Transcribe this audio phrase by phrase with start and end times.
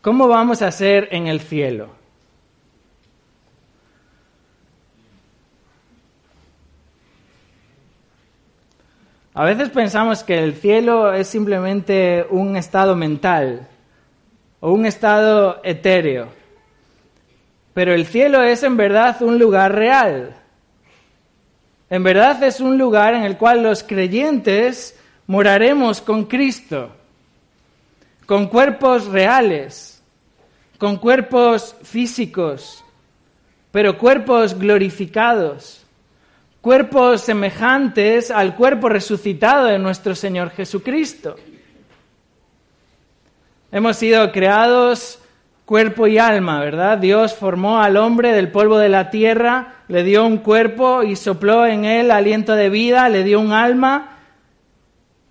[0.00, 1.88] ¿Cómo vamos a ser en el cielo?
[9.34, 13.68] A veces pensamos que el cielo es simplemente un estado mental
[14.60, 16.28] o un estado etéreo,
[17.74, 20.36] pero el cielo es en verdad un lugar real.
[21.90, 26.97] En verdad es un lugar en el cual los creyentes moraremos con Cristo
[28.28, 30.02] con cuerpos reales,
[30.76, 32.84] con cuerpos físicos,
[33.70, 35.86] pero cuerpos glorificados,
[36.60, 41.36] cuerpos semejantes al cuerpo resucitado de nuestro Señor Jesucristo.
[43.72, 45.20] Hemos sido creados
[45.64, 46.98] cuerpo y alma, ¿verdad?
[46.98, 51.64] Dios formó al hombre del polvo de la tierra, le dio un cuerpo y sopló
[51.64, 54.17] en él aliento de vida, le dio un alma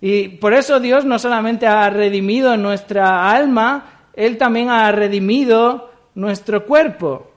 [0.00, 6.64] y por eso Dios no solamente ha redimido nuestra alma, Él también ha redimido nuestro
[6.64, 7.32] cuerpo.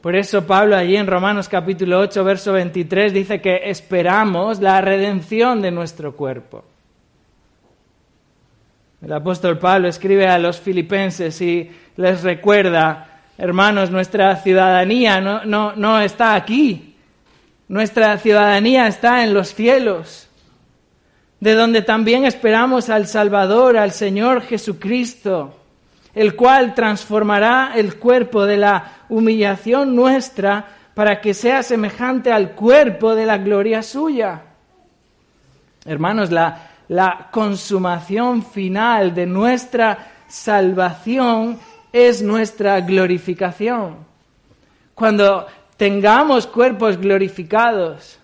[0.00, 5.60] Por eso Pablo allí en Romanos capítulo 8, verso 23 dice que esperamos la redención
[5.60, 6.64] de nuestro cuerpo.
[9.02, 15.74] El apóstol Pablo escribe a los filipenses y les recuerda, hermanos, nuestra ciudadanía no, no,
[15.74, 16.96] no está aquí,
[17.66, 20.27] nuestra ciudadanía está en los cielos
[21.40, 25.54] de donde también esperamos al Salvador, al Señor Jesucristo,
[26.14, 33.14] el cual transformará el cuerpo de la humillación nuestra para que sea semejante al cuerpo
[33.14, 34.42] de la gloria suya.
[35.84, 36.64] Hermanos, la,
[37.30, 41.58] consumación final de nuestra salvación
[41.92, 43.96] es nuestra glorificación.
[44.94, 45.46] Cuando
[45.76, 48.17] tengamos cuerpos glorificados,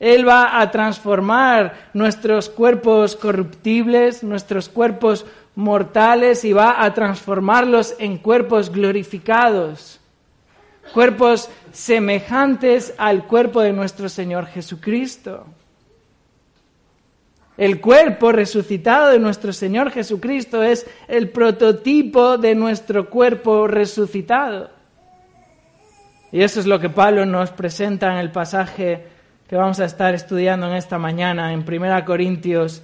[0.00, 5.26] él va a transformar nuestros cuerpos corruptibles, nuestros cuerpos
[5.56, 9.98] mortales y va a transformarlos en cuerpos glorificados,
[10.94, 15.46] cuerpos semejantes al cuerpo de nuestro Señor Jesucristo.
[17.56, 24.70] El cuerpo resucitado de nuestro Señor Jesucristo es el prototipo de nuestro cuerpo resucitado.
[26.30, 29.17] Y eso es lo que Pablo nos presenta en el pasaje
[29.48, 32.82] que vamos a estar estudiando en esta mañana en 1 Corintios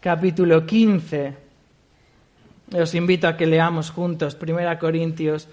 [0.00, 1.34] capítulo 15.
[2.72, 5.46] Os invito a que leamos juntos 1 Corintios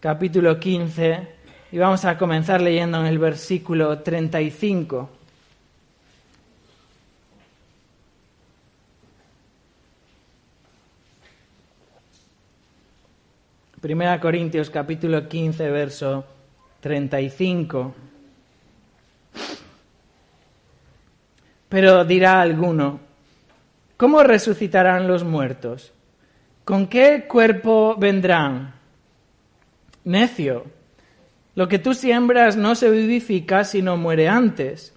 [0.00, 1.28] capítulo 15
[1.70, 5.10] y vamos a comenzar leyendo en el versículo 35.
[13.80, 16.24] Primera Corintios capítulo 15 verso
[16.80, 18.03] 35.
[21.74, 23.00] Pero dirá alguno,
[23.96, 25.92] ¿cómo resucitarán los muertos?
[26.64, 28.74] ¿Con qué cuerpo vendrán?
[30.04, 30.66] Necio,
[31.56, 34.94] lo que tú siembras no se vivifica sino muere antes.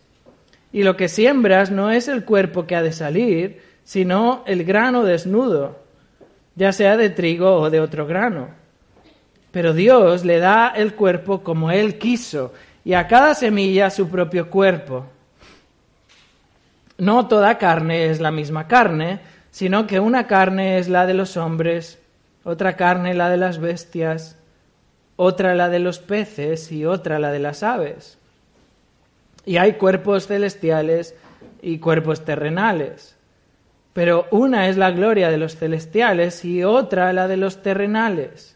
[0.71, 5.03] Y lo que siembras no es el cuerpo que ha de salir, sino el grano
[5.03, 5.79] desnudo,
[6.53, 8.49] ya sea de trigo o de otro grano.
[9.49, 12.53] Pero Dios le da el cuerpo como Él quiso,
[12.85, 15.16] y a cada semilla su propio cuerpo.
[16.97, 19.19] No toda carne es la misma carne,
[19.51, 21.99] sino que una carne es la de los hombres,
[22.43, 24.37] otra carne la de las bestias,
[25.15, 28.17] otra la de los peces y otra la de las aves.
[29.45, 31.15] Y hay cuerpos celestiales
[31.61, 33.15] y cuerpos terrenales.
[33.93, 38.55] Pero una es la gloria de los celestiales y otra la de los terrenales.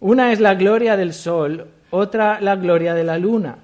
[0.00, 3.56] Una es la gloria del sol, otra la gloria de la luna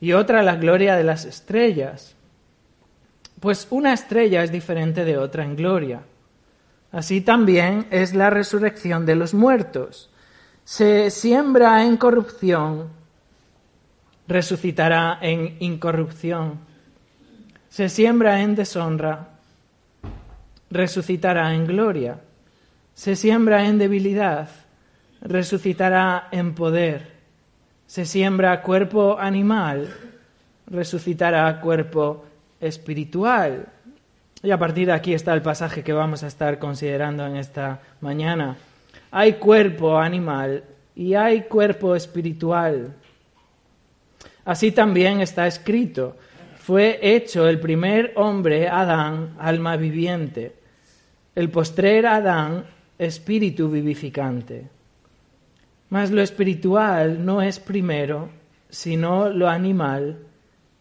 [0.00, 2.14] y otra la gloria de las estrellas
[3.44, 6.00] pues una estrella es diferente de otra en gloria.
[6.90, 10.08] Así también es la resurrección de los muertos.
[10.64, 12.88] Se siembra en corrupción,
[14.26, 16.58] resucitará en incorrupción.
[17.68, 19.28] Se siembra en deshonra,
[20.70, 22.20] resucitará en gloria.
[22.94, 24.48] Se siembra en debilidad,
[25.20, 27.12] resucitará en poder.
[27.86, 29.94] Se siembra cuerpo animal,
[30.66, 32.24] resucitará cuerpo
[32.66, 33.66] espiritual.
[34.42, 37.80] Y a partir de aquí está el pasaje que vamos a estar considerando en esta
[38.00, 38.56] mañana.
[39.10, 40.64] hay cuerpo animal
[40.94, 42.94] y hay cuerpo espiritual.
[44.44, 46.16] Así también está escrito,
[46.58, 50.54] fue hecho el primer hombre, Adán, alma viviente,
[51.34, 52.64] el postrer Adán,
[52.98, 54.68] espíritu vivificante.
[55.90, 58.30] Mas lo espiritual no es primero,
[58.68, 60.18] sino lo animal,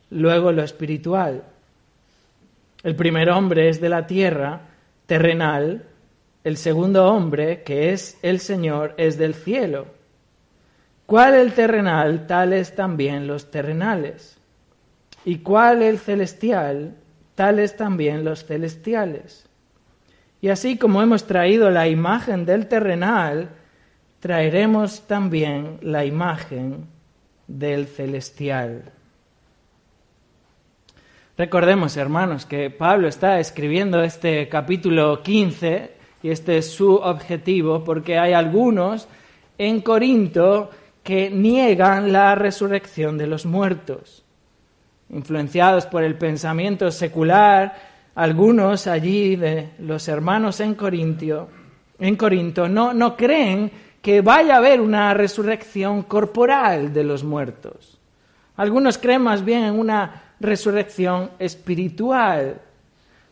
[0.09, 1.44] luego lo espiritual.
[2.83, 4.62] El primer hombre es de la tierra,
[5.06, 5.85] terrenal,
[6.44, 9.88] el segundo hombre, que es el Señor, es del cielo.
[11.06, 12.27] ¿Cuál el terrenal?
[12.27, 14.38] Tales también los terrenales.
[15.24, 16.95] ¿Y cuál el celestial?
[17.35, 19.47] Tales también los celestiales.
[20.41, 23.50] Y así como hemos traído la imagen del terrenal,
[24.19, 26.88] traeremos también la imagen
[27.47, 28.83] del celestial.
[31.35, 35.91] Recordemos, hermanos, que Pablo está escribiendo este capítulo 15
[36.21, 39.07] y este es su objetivo porque hay algunos
[39.57, 40.69] en Corinto
[41.01, 44.24] que niegan la resurrección de los muertos.
[45.09, 47.79] Influenciados por el pensamiento secular,
[48.13, 51.47] algunos allí de los hermanos en Corintio,
[51.97, 53.71] en Corinto no, no creen
[54.03, 58.00] que vaya a haber una resurrección corporal de los muertos.
[58.56, 62.62] Algunos creen más bien en una resurrección espiritual.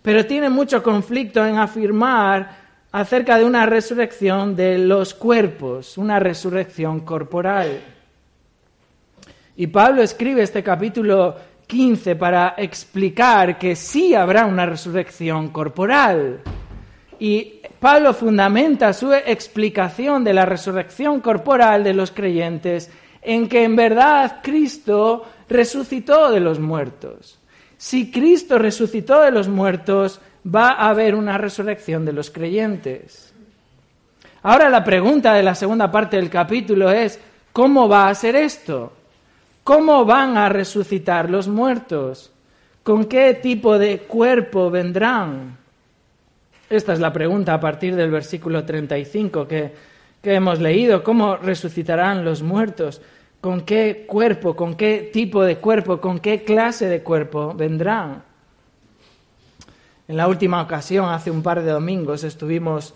[0.01, 2.57] Pero tiene mucho conflicto en afirmar
[2.91, 7.79] acerca de una resurrección de los cuerpos, una resurrección corporal.
[9.55, 11.35] Y Pablo escribe este capítulo
[11.67, 16.41] 15 para explicar que sí habrá una resurrección corporal.
[17.19, 23.75] Y Pablo fundamenta su explicación de la resurrección corporal de los creyentes en que en
[23.75, 27.37] verdad Cristo resucitó de los muertos.
[27.77, 33.33] Si Cristo resucitó de los muertos, va a haber una resurrección de los creyentes.
[34.43, 37.19] Ahora la pregunta de la segunda parte del capítulo es,
[37.53, 38.93] ¿cómo va a ser esto?
[39.63, 42.31] ¿Cómo van a resucitar los muertos?
[42.83, 45.57] ¿Con qué tipo de cuerpo vendrán?
[46.69, 49.73] Esta es la pregunta a partir del versículo 35 que,
[50.21, 51.03] que hemos leído.
[51.03, 53.01] ¿Cómo resucitarán los muertos?
[53.41, 58.23] Con qué cuerpo, con qué tipo de cuerpo, con qué clase de cuerpo vendrán.
[60.07, 62.93] En la última ocasión, hace un par de domingos, estuvimos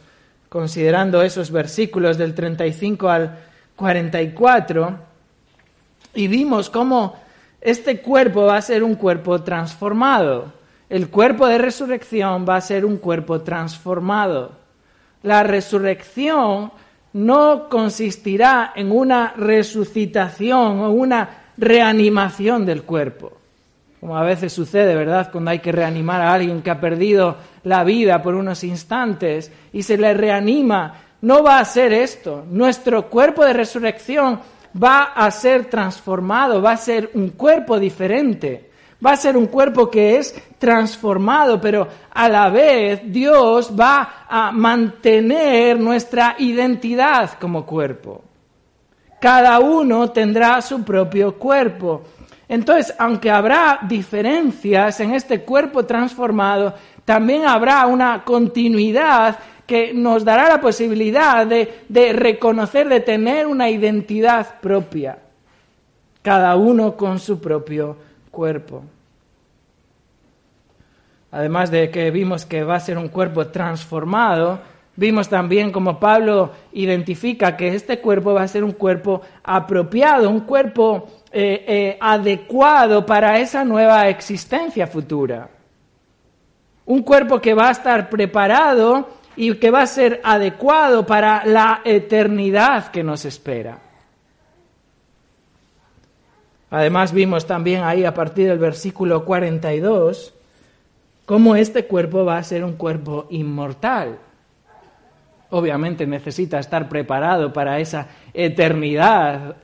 [0.47, 3.39] considerando esos versículos del 35 al
[3.75, 4.99] 44
[6.13, 7.17] y vimos cómo
[7.59, 10.53] este cuerpo va a ser un cuerpo transformado.
[10.87, 14.51] El cuerpo de resurrección va a ser un cuerpo transformado.
[15.23, 16.71] La resurrección
[17.15, 23.31] no consistirá en una resucitación o una reanimación del cuerpo.
[24.01, 25.31] Como a veces sucede, ¿verdad?
[25.31, 29.83] Cuando hay que reanimar a alguien que ha perdido la vida por unos instantes y
[29.83, 30.93] se le reanima.
[31.21, 32.43] No va a ser esto.
[32.51, 34.41] Nuestro cuerpo de resurrección
[34.83, 38.71] va a ser transformado, va a ser un cuerpo diferente.
[39.03, 44.51] Va a ser un cuerpo que es transformado, pero a la vez Dios va a
[44.51, 48.23] mantener nuestra identidad como cuerpo.
[49.19, 52.03] Cada uno tendrá su propio cuerpo.
[52.47, 60.47] Entonces, aunque habrá diferencias en este cuerpo transformado, también habrá una continuidad que nos dará
[60.47, 65.17] la posibilidad de, reconocer, de tener una identidad propia,
[66.21, 67.97] cada uno con su propio
[68.35, 68.83] cuerpo.
[71.31, 74.59] Además de que vimos que va a ser un cuerpo transformado,
[74.95, 80.41] vimos también como Pablo identifica que este cuerpo va a ser un cuerpo apropiado, un
[80.41, 85.49] cuerpo eh, eh, adecuado para esa nueva existencia futura.
[86.85, 91.81] Un cuerpo que va a estar preparado y que va a ser adecuado para la
[91.83, 93.84] eternidad que nos espera.
[96.69, 100.33] Además vimos también ahí a partir del versículo 42
[101.25, 104.17] cómo este cuerpo va a ser un cuerpo inmortal.
[105.49, 109.55] Obviamente necesita estar preparado para esa eternidad.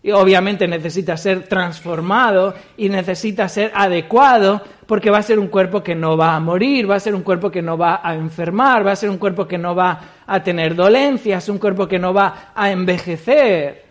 [0.00, 5.82] Y obviamente necesita ser transformado y necesita ser adecuado porque va a ser un cuerpo
[5.82, 8.86] que no va a morir, va a ser un cuerpo que no va a enfermar,
[8.86, 12.14] va a ser un cuerpo que no va a tener dolencias, un cuerpo que no
[12.14, 13.87] va a envejecer.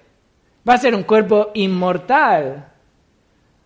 [0.68, 2.68] Va a ser un cuerpo inmortal.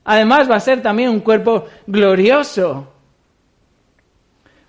[0.04, 2.88] Además va a ser también un cuerpo glorioso.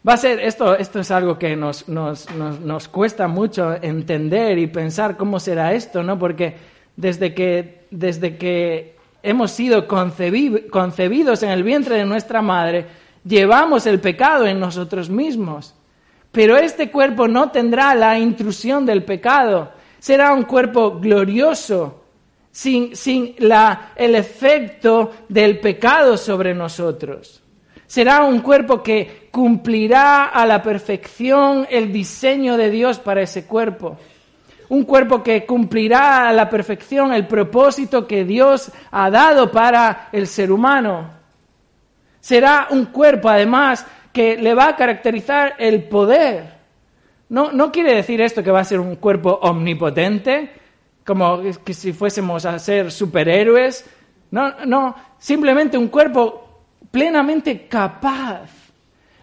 [0.07, 4.67] Va a ser, esto, esto es algo que nos, nos, nos, cuesta mucho entender y
[4.67, 6.19] pensar cómo será esto, ¿no?
[6.19, 6.57] Porque
[6.97, 12.87] desde que, desde que hemos sido concebidos en el vientre de nuestra madre,
[13.25, 15.75] llevamos el pecado en nosotros mismos.
[16.33, 19.71] Pero este cuerpo no tendrá la intrusión del pecado.
[20.01, 22.02] Será un cuerpo glorioso,
[22.53, 27.43] sin, sin la, el efecto del pecado sobre nosotros.
[27.87, 33.99] Será un cuerpo que cumplirá a la perfección el diseño de Dios para ese cuerpo.
[34.69, 40.27] Un cuerpo que cumplirá a la perfección el propósito que Dios ha dado para el
[40.27, 41.11] ser humano.
[42.21, 46.55] Será un cuerpo, además, que le va a caracterizar el poder.
[47.29, 50.62] No, no quiere decir esto que va a ser un cuerpo omnipotente,
[51.05, 53.85] como que si fuésemos a ser superhéroes.
[54.31, 58.51] No, no, simplemente un cuerpo plenamente capaz.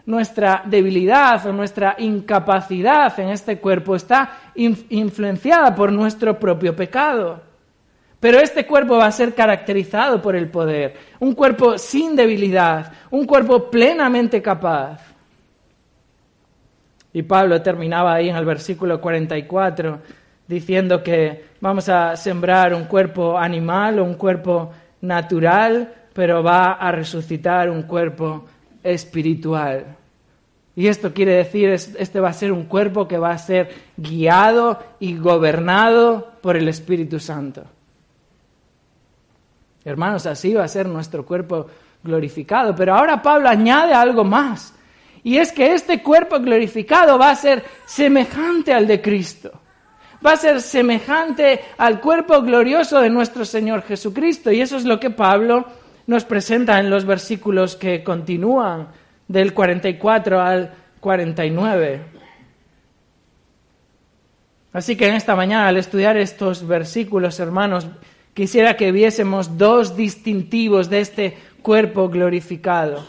[0.05, 7.41] Nuestra debilidad o nuestra incapacidad en este cuerpo está influenciada por nuestro propio pecado.
[8.19, 13.25] Pero este cuerpo va a ser caracterizado por el poder, un cuerpo sin debilidad, un
[13.25, 14.99] cuerpo plenamente capaz.
[17.13, 19.99] Y Pablo terminaba ahí en el versículo 44
[20.49, 26.91] diciendo que vamos a sembrar un cuerpo animal o un cuerpo natural pero va a
[26.91, 28.45] resucitar un cuerpo
[28.83, 29.85] espiritual.
[30.75, 34.79] Y esto quiere decir, este va a ser un cuerpo que va a ser guiado
[34.99, 37.63] y gobernado por el Espíritu Santo.
[39.85, 41.67] Hermanos, así va a ser nuestro cuerpo
[42.03, 42.75] glorificado.
[42.75, 44.73] Pero ahora Pablo añade algo más.
[45.23, 49.58] Y es que este cuerpo glorificado va a ser semejante al de Cristo.
[50.25, 54.51] Va a ser semejante al cuerpo glorioso de nuestro Señor Jesucristo.
[54.51, 55.65] Y eso es lo que Pablo
[56.07, 58.89] nos presenta en los versículos que continúan
[59.27, 62.01] del 44 al 49.
[64.73, 67.87] Así que en esta mañana, al estudiar estos versículos, hermanos,
[68.33, 73.05] quisiera que viésemos dos distintivos de este cuerpo glorificado.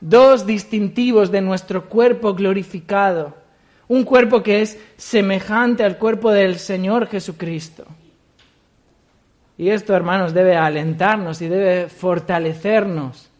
[0.00, 3.45] Dos distintivos de nuestro cuerpo glorificado.
[3.88, 7.84] Un cuerpo que es semejante al cuerpo del Señor Jesucristo.
[9.58, 13.30] Y esto, hermanos, debe alentarnos y debe fortalecernos,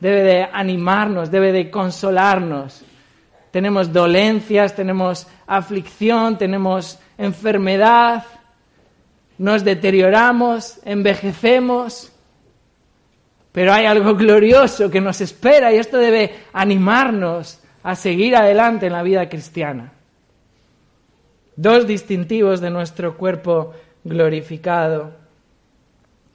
[0.00, 2.82] debe de animarnos, debe de consolarnos.
[3.52, 8.24] Tenemos dolencias, tenemos aflicción, tenemos enfermedad,
[9.38, 12.12] nos deterioramos, envejecemos,
[13.52, 18.94] pero hay algo glorioso que nos espera y esto debe animarnos a seguir adelante en
[18.94, 19.92] la vida cristiana.
[21.54, 25.12] Dos distintivos de nuestro cuerpo glorificado.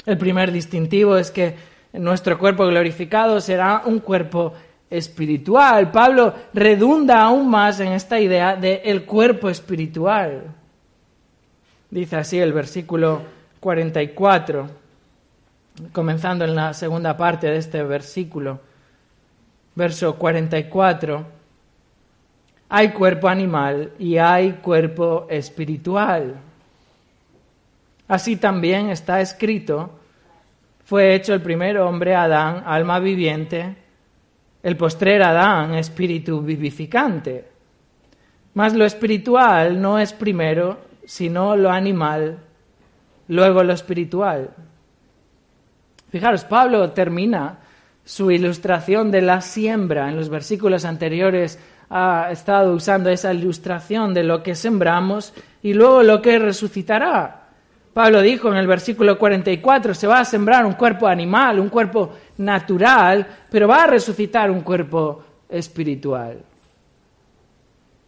[0.05, 1.55] El primer distintivo es que
[1.91, 4.53] nuestro cuerpo glorificado será un cuerpo
[4.89, 5.91] espiritual.
[5.91, 10.55] Pablo redunda aún más en esta idea del el cuerpo espiritual.
[11.89, 13.23] Dice así el versículo
[13.59, 14.69] 44,
[15.91, 18.61] comenzando en la segunda parte de este versículo.
[19.75, 21.40] Verso 44.
[22.73, 26.35] Hay cuerpo animal y hay cuerpo espiritual.
[28.07, 29.99] Así también está escrito,
[30.85, 33.75] fue hecho el primer hombre Adán, alma viviente,
[34.63, 37.43] el postrer Adán, espíritu vivificante.
[38.53, 42.37] Mas lo espiritual no es primero, sino lo animal,
[43.27, 44.49] luego lo espiritual.
[46.09, 47.59] Fijaros, Pablo termina
[48.05, 50.09] su ilustración de la siembra.
[50.09, 51.59] En los versículos anteriores
[51.93, 57.49] ha estado usando esa ilustración de lo que sembramos y luego lo que resucitará.
[57.93, 62.13] Pablo dijo en el versículo 44, se va a sembrar un cuerpo animal, un cuerpo
[62.37, 66.41] natural, pero va a resucitar un cuerpo espiritual.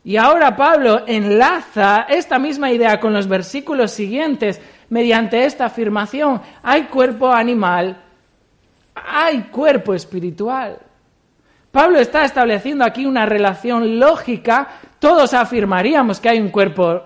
[0.06, 6.42] Y ahora Pablo enlaza esta misma idea con los versículos siguientes mediante esta afirmación.
[6.62, 8.02] Hay cuerpo animal,
[8.96, 10.78] hay cuerpo espiritual.
[11.74, 14.68] Pablo está estableciendo aquí una relación lógica.
[15.00, 17.02] Todos afirmaríamos que hay un cuerpo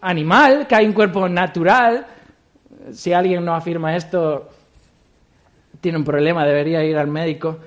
[0.00, 2.06] animal, que hay un cuerpo natural,
[2.92, 4.48] si alguien no afirma esto,
[5.80, 7.58] tiene un problema, debería ir al médico.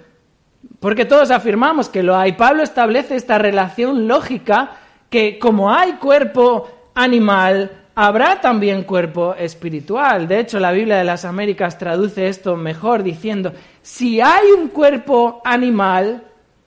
[0.80, 2.32] Porque todos afirmamos que lo hay.
[2.32, 4.78] Pablo establece esta relación lógica
[5.10, 10.30] que como hay cuerpo animal, habrá también cuerpo espiritual.
[10.30, 15.42] De hecho, la Biblia de las Américas traduce esto mejor diciendo, si hay un cuerpo
[15.44, 16.24] animal,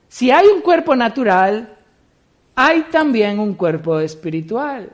[0.09, 1.77] si hay un cuerpo natural,
[2.55, 4.89] hay también un cuerpo espiritual.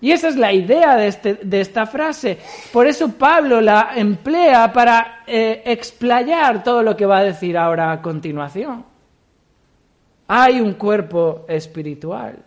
[0.00, 2.38] Y esa es la idea de, este, esta frase.
[2.72, 7.90] Por eso Pablo la emplea para eh, explayar todo lo que va a decir ahora
[7.90, 8.84] a continuación.
[10.28, 12.38] Hay un cuerpo espiritual.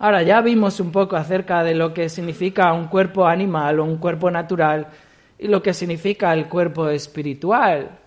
[0.00, 3.98] Ahora ya vimos un poco acerca de lo que significa un cuerpo animal o un
[3.98, 4.88] cuerpo natural
[5.38, 7.97] y lo que significa el cuerpo espiritual.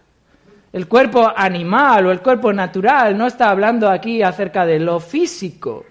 [0.74, 5.86] El cuerpo animal o el cuerpo natural, no está hablando aquí acerca de lo físico.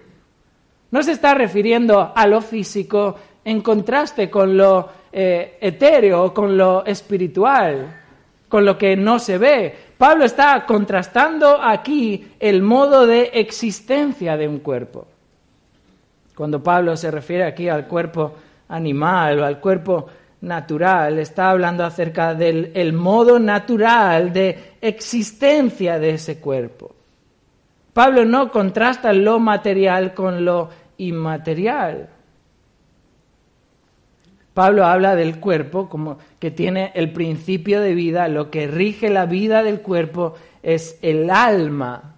[0.89, 6.85] No se está refiriendo a lo físico en contraste con lo eh, etéreo, con lo
[6.85, 8.01] espiritual,
[8.49, 9.75] con lo que no se ve.
[9.97, 15.07] Pablo está contrastando aquí el modo de existencia de un cuerpo.
[16.35, 18.33] Cuando Pablo se refiere aquí al cuerpo
[18.69, 20.07] animal o al cuerpo
[20.41, 26.95] natural, está hablando acerca del modo natural de existencia de ese cuerpo.
[27.93, 32.09] Pablo no contrasta lo material con lo inmaterial.
[34.53, 39.25] Pablo habla del cuerpo como que tiene el principio de vida, lo que rige la
[39.25, 42.15] vida del cuerpo es el alma.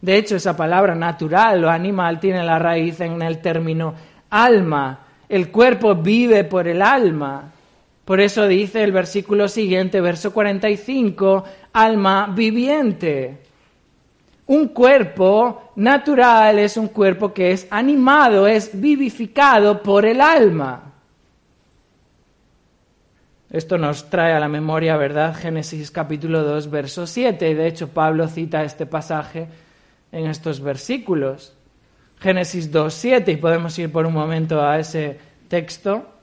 [0.00, 3.94] De hecho, esa palabra natural o animal tiene la raíz en el término
[4.30, 5.00] alma.
[5.28, 7.53] El cuerpo vive por el alma.
[8.04, 13.38] Por eso dice el versículo siguiente, verso 45, alma viviente.
[14.46, 20.92] Un cuerpo natural es un cuerpo que es animado, es vivificado por el alma.
[23.48, 25.34] Esto nos trae a la memoria, ¿verdad?
[25.34, 27.48] Génesis capítulo 2, verso 7.
[27.48, 29.46] Y de hecho Pablo cita este pasaje
[30.12, 31.54] en estos versículos.
[32.18, 33.32] Génesis 2, 7.
[33.32, 35.18] Y podemos ir por un momento a ese
[35.48, 36.13] texto.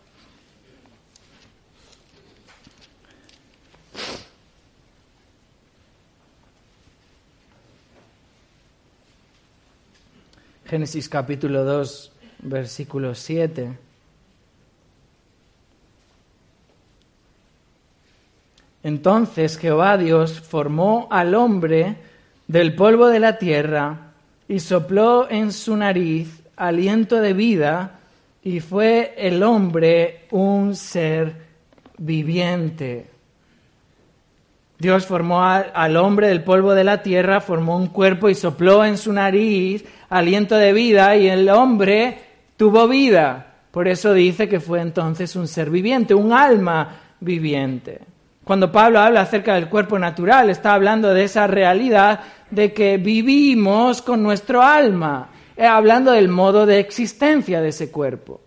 [10.72, 12.12] Génesis capítulo 2,
[12.44, 13.78] versículo 7.
[18.82, 21.98] Entonces Jehová Dios formó al hombre
[22.48, 24.14] del polvo de la tierra
[24.48, 28.00] y sopló en su nariz aliento de vida
[28.42, 31.36] y fue el hombre un ser
[31.98, 33.10] viviente.
[34.82, 38.98] Dios formó al hombre del polvo de la tierra, formó un cuerpo y sopló en
[38.98, 42.18] su nariz aliento de vida y el hombre
[42.58, 43.58] tuvo vida.
[43.70, 48.00] Por eso dice que fue entonces un ser viviente, un alma viviente.
[48.44, 54.02] Cuando Pablo habla acerca del cuerpo natural, está hablando de esa realidad de que vivimos
[54.02, 58.42] con nuestro alma, eh, hablando del modo de existencia de ese cuerpo.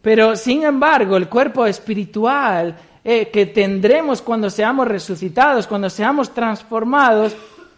[0.00, 7.36] Pero, sin embargo, el cuerpo espiritual eh, que tendremos cuando seamos resucitados, cuando seamos transformados,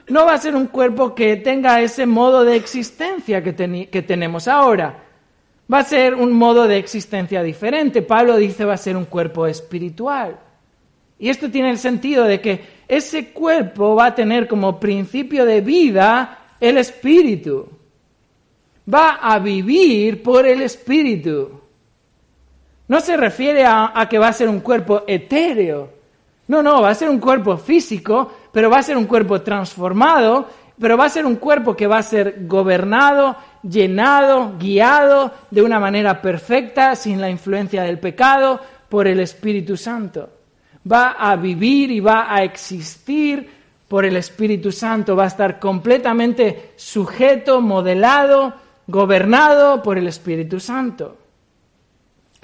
[0.08, 5.04] no va a ser un cuerpo que tenga ese modo de existencia que tenemos ahora.
[5.72, 8.02] Va a ser un modo de existencia diferente.
[8.02, 10.38] Pablo dice va a ser un cuerpo espiritual.
[11.18, 15.62] Y esto tiene el sentido de que ese cuerpo va a tener como principio de
[15.62, 17.68] vida el espíritu.
[18.92, 21.62] Va a vivir por el espíritu.
[22.88, 25.90] No se refiere a, que va a ser un cuerpo etéreo.
[26.48, 30.48] No, no, va a ser un cuerpo físico, pero va a ser un cuerpo transformado,
[30.78, 35.80] pero va a ser un cuerpo que va a ser gobernado, llenado, guiado de una
[35.80, 40.28] manera perfecta, sin la influencia del pecado, por el Espíritu Santo
[40.90, 43.48] va a vivir y va a existir
[43.88, 48.54] por el Espíritu Santo, va a estar completamente sujeto, modelado,
[48.86, 51.16] gobernado por el Espíritu Santo.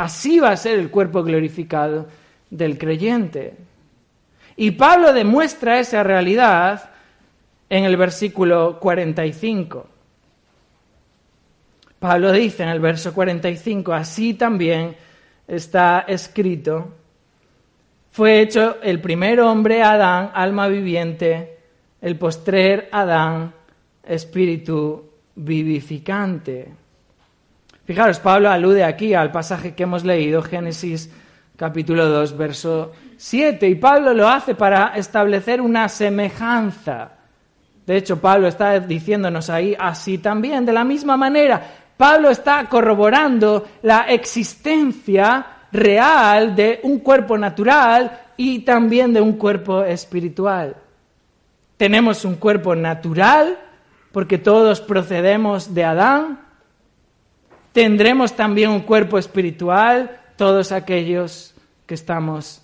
[0.01, 2.07] Así va a ser el cuerpo glorificado
[2.49, 3.55] del creyente.
[4.57, 6.89] Y Pablo demuestra esa realidad
[7.69, 9.87] en el versículo 45.
[11.99, 14.97] Pablo dice en el verso 45, así también
[15.47, 16.95] está escrito,
[18.11, 21.59] fue hecho el primer hombre Adán, alma viviente,
[22.01, 23.53] el postrer Adán,
[24.03, 26.69] espíritu vivificante.
[27.85, 31.11] Fijaros, Pablo alude aquí al pasaje que hemos leído, Génesis
[31.57, 37.13] capítulo 2, verso 7, y Pablo lo hace para establecer una semejanza.
[37.87, 41.61] De hecho, Pablo está diciéndonos ahí así también, de la misma manera.
[41.97, 49.83] Pablo está corroborando la existencia real de un cuerpo natural y también de un cuerpo
[49.83, 50.77] espiritual.
[51.77, 53.59] Tenemos un cuerpo natural
[54.13, 56.41] porque todos procedemos de Adán.
[57.73, 61.55] Tendremos también un cuerpo espiritual todos aquellos
[61.87, 62.63] que estamos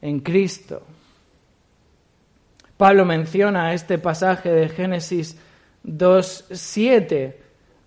[0.00, 0.82] en Cristo.
[2.76, 5.36] Pablo menciona este pasaje de Génesis
[5.84, 7.34] 2.7.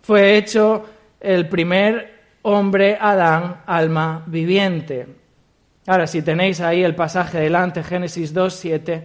[0.01, 0.85] Fue hecho
[1.19, 5.07] el primer hombre, Adán, alma viviente.
[5.87, 9.03] Ahora, si tenéis ahí el pasaje delante, Génesis 2, 7,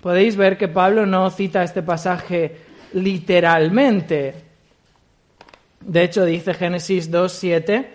[0.00, 2.56] podéis ver que Pablo no cita este pasaje
[2.94, 4.45] literalmente.
[5.86, 7.90] De hecho, dice Génesis 2, 7,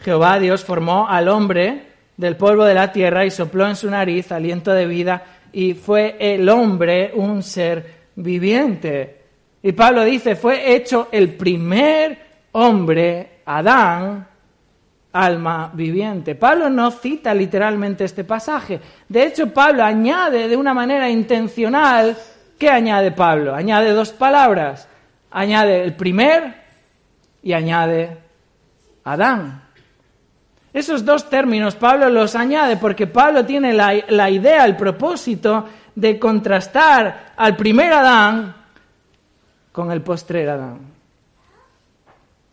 [0.00, 4.32] Jehová Dios formó al hombre del polvo de la tierra y sopló en su nariz
[4.32, 9.22] aliento de vida y fue el hombre un ser viviente.
[9.62, 12.18] Y Pablo dice, fue hecho el primer
[12.50, 14.26] hombre, Adán,
[15.12, 16.34] alma viviente.
[16.34, 18.80] Pablo no cita literalmente este pasaje.
[19.08, 22.16] De hecho, Pablo añade de una manera intencional,
[22.58, 23.54] ¿qué añade Pablo?
[23.54, 24.88] Añade dos palabras.
[25.36, 26.54] Añade el primer
[27.42, 28.16] y añade
[29.02, 29.62] Adán.
[30.72, 36.20] Esos dos términos Pablo los añade porque Pablo tiene la, la idea, el propósito de
[36.20, 38.54] contrastar al primer Adán
[39.72, 40.78] con el postrer Adán,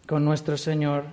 [0.08, 1.06] con nuestro Señor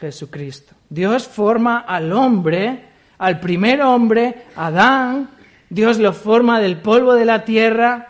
[0.00, 0.74] Jesucristo.
[0.88, 2.86] Dios forma al hombre,
[3.18, 5.28] al primer hombre, Adán,
[5.68, 8.08] Dios lo forma del polvo de la tierra,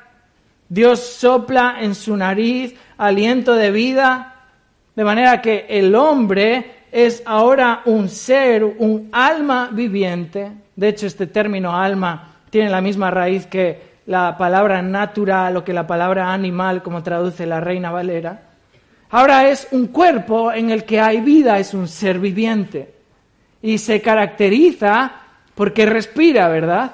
[0.69, 4.35] Dios sopla en su nariz aliento de vida,
[4.95, 10.53] de manera que el hombre es ahora un ser, un alma viviente.
[10.77, 15.73] De hecho, este término alma tiene la misma raíz que la palabra natural o que
[15.73, 18.43] la palabra animal, como traduce la Reina Valera.
[19.11, 22.95] Ahora es un cuerpo en el que hay vida, es un ser viviente.
[23.63, 25.13] Y se caracteriza
[25.57, 26.93] porque respira, ¿verdad?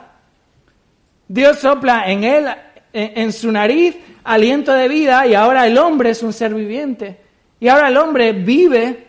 [1.28, 2.46] Dios sopla en él,
[2.92, 7.18] en su nariz, aliento de vida y ahora el hombre es un ser viviente.
[7.60, 9.08] Y ahora el hombre vive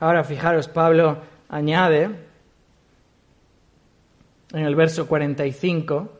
[0.00, 1.18] Ahora fijaros, Pablo
[1.50, 2.04] añade
[4.52, 6.10] en el verso 45,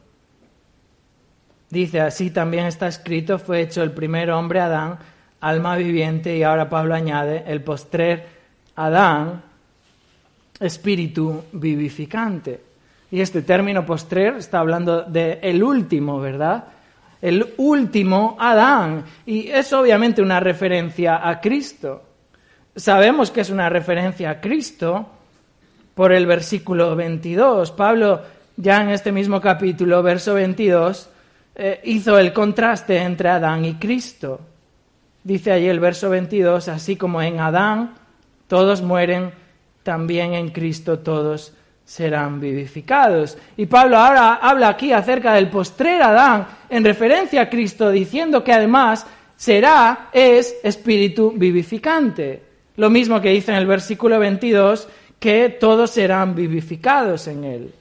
[1.71, 4.99] dice, así también está escrito, fue hecho el primer hombre Adán,
[5.40, 8.29] alma viviente, y ahora Pablo añade, el postrer
[8.77, 9.43] Adán,
[10.61, 12.61] espíritu vivificante.
[13.11, 16.64] Y este término postrer está hablando de el último, ¿verdad?
[17.20, 19.05] El último Adán.
[19.27, 22.05] Y es obviamente una referencia a Cristo
[22.77, 25.07] sabemos que es una referencia a Cristo
[25.94, 27.73] por el versículo 22.
[27.73, 28.23] Pablo,
[28.57, 31.09] ya en este mismo capítulo, verso 22,
[31.57, 34.40] eh, hizo el contraste entre Adán y Cristo.
[35.23, 37.94] Dice allí el verso 22, así como en Adán
[38.49, 39.33] todos mueren,
[39.83, 41.53] también en Cristo todos
[41.90, 43.37] serán vivificados.
[43.57, 48.53] Y Pablo ahora habla aquí acerca del postrer Adán en referencia a Cristo, diciendo que
[48.53, 52.44] además será, es espíritu vivificante.
[52.76, 54.87] Lo mismo que dice en el versículo 22,
[55.18, 57.74] que todos serán vivificados en él.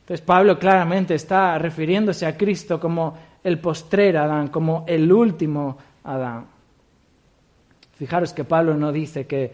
[0.00, 6.46] Entonces Pablo claramente está refiriéndose a Cristo como el postrer Adán, como el último Adán.
[7.98, 9.52] Fijaros que Pablo no dice que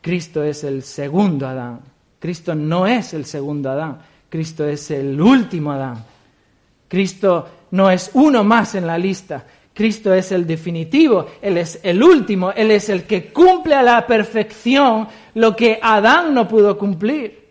[0.00, 1.95] Cristo es el segundo Adán.
[2.18, 3.98] Cristo no es el segundo Adán.
[4.28, 6.04] Cristo es el último Adán.
[6.88, 9.44] Cristo no es uno más en la lista.
[9.76, 14.06] Cristo es el definitivo, Él es el último, Él es el que cumple a la
[14.06, 17.46] perfección lo que Adán no pudo cumplir.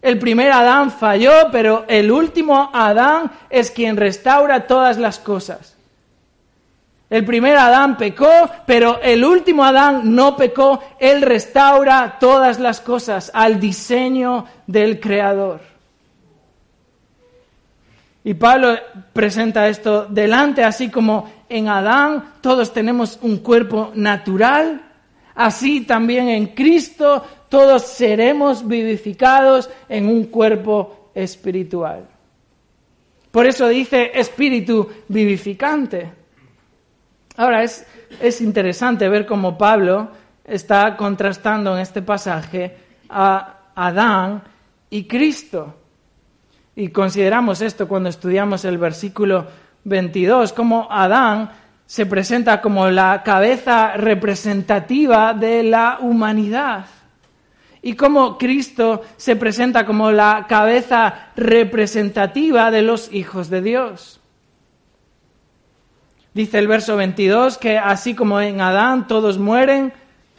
[0.00, 5.73] El primer Adán falló, pero el último Adán es quien restaura todas las cosas.
[7.10, 13.30] El primer Adán pecó, pero el último Adán no pecó, Él restaura todas las cosas
[13.34, 15.60] al diseño del Creador.
[18.24, 18.74] Y Pablo
[19.12, 24.80] presenta esto delante, así como en Adán todos tenemos un cuerpo natural,
[25.34, 32.08] así también en Cristo todos seremos vivificados en un cuerpo espiritual.
[33.30, 36.23] Por eso dice espíritu vivificante.
[37.36, 37.86] Ahora es,
[38.20, 40.08] es interesante ver cómo Pablo
[40.44, 42.76] está contrastando en este pasaje
[43.08, 44.42] a Adán
[44.90, 45.74] y Cristo.
[46.76, 49.46] Y consideramos esto cuando estudiamos el versículo
[49.84, 51.50] 22, como Adán
[51.86, 56.86] se presenta como la cabeza representativa de la humanidad
[57.82, 64.20] y como Cristo se presenta como la cabeza representativa de los hijos de Dios.
[66.34, 69.92] Dice el verso 22 que así como en Adán todos mueren,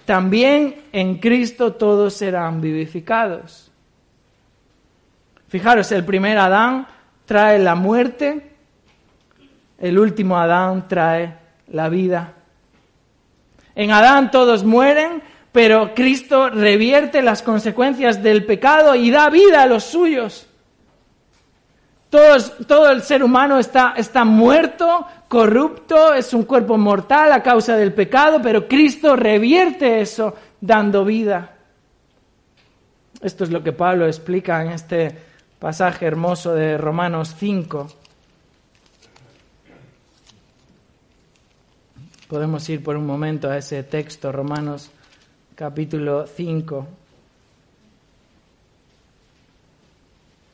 [0.06, 3.72] también en Cristo todos serán vivificados.
[5.48, 6.86] Fijaros, el primer Adán
[7.26, 8.52] trae la muerte,
[9.80, 11.38] el último Adán trae
[11.70, 12.34] la vida.
[13.74, 19.66] En Adán todos mueren, pero Cristo revierte las consecuencias del pecado y da vida a
[19.66, 20.45] los suyos.
[22.10, 27.94] Todo el ser humano está, está muerto, corrupto, es un cuerpo mortal a causa del
[27.94, 31.56] pecado, pero Cristo revierte eso dando vida.
[33.22, 35.18] Esto es lo que Pablo explica en este
[35.60, 37.88] pasaje hermoso de Romanos 5.
[42.28, 44.90] Podemos ir por un momento a ese texto, Romanos
[45.56, 46.88] capítulo 5,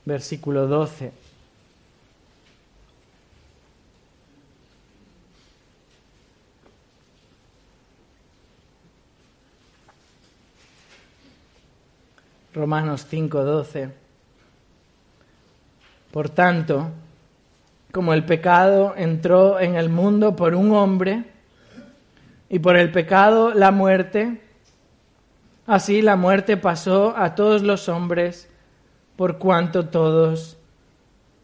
[0.06, 1.21] versículo 12.
[12.54, 13.92] Romanos 5:12.
[16.12, 16.90] Por tanto,
[17.92, 21.26] como el pecado entró en el mundo por un hombre,
[22.52, 24.42] y por el pecado la muerte,
[25.68, 28.50] así la muerte pasó a todos los hombres
[29.16, 30.58] por cuanto todos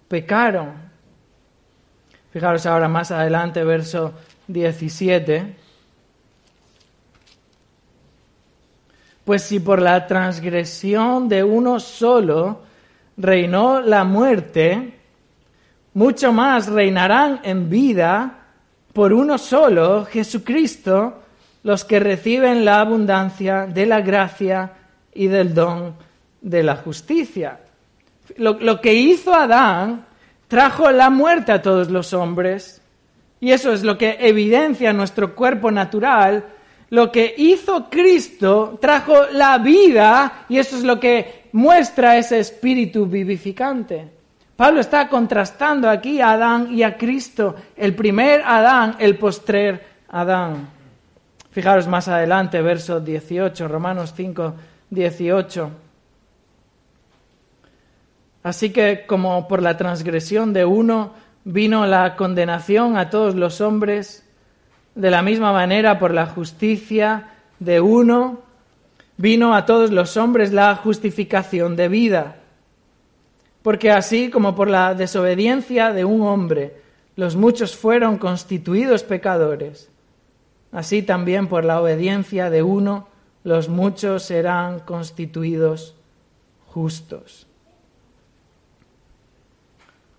[0.10, 0.74] pecaron.
[2.34, 4.14] Fijaros ahora más adelante, verso
[4.48, 5.56] 17.
[9.28, 12.62] Pues si por la transgresión de uno solo
[13.18, 14.94] reinó la muerte,
[15.96, 18.46] mucho más reinarán en vida
[18.94, 21.24] por uno solo, Jesucristo,
[21.64, 24.72] los que reciben la abundancia de la gracia
[25.14, 25.96] y del don
[26.40, 27.60] de la justicia.
[28.38, 30.06] Lo, lo, que hizo Adán
[30.48, 32.82] trajo la muerte a todos los hombres,
[33.42, 36.46] y eso es lo que evidencia nuestro cuerpo natural,
[36.90, 43.06] lo que hizo Cristo trajo la vida y eso es lo que muestra ese espíritu
[43.06, 44.10] vivificante.
[44.56, 50.70] Pablo está contrastando aquí a Adán y a Cristo, el primer Adán, el postrer Adán.
[51.52, 54.54] Fijaros más adelante, verso 18, Romanos 5,
[54.90, 55.72] 18.
[58.44, 64.27] Así que como por la transgresión de uno vino la condenación a todos los hombres,
[64.98, 67.30] de la misma manera, por la justicia
[67.60, 68.42] de uno,
[69.18, 72.36] vino a todos los hombres la justificación de vida.
[73.62, 76.82] Porque así como por la desobediencia de un hombre
[77.16, 79.90] los muchos fueron constituidos pecadores,
[80.72, 83.08] así también por la obediencia de uno
[83.44, 85.96] los muchos serán constituidos
[86.68, 87.48] justos.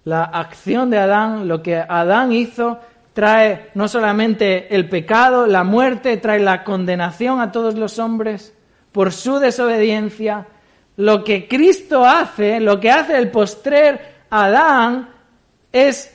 [0.04, 2.78] La acción de Adán, lo que Adán hizo,
[3.18, 8.54] trae no solamente el pecado, la muerte, trae la condenación a todos los hombres
[8.92, 10.46] por su desobediencia.
[10.94, 15.08] Lo que Cristo hace, lo que hace el postrer Adán,
[15.72, 16.14] es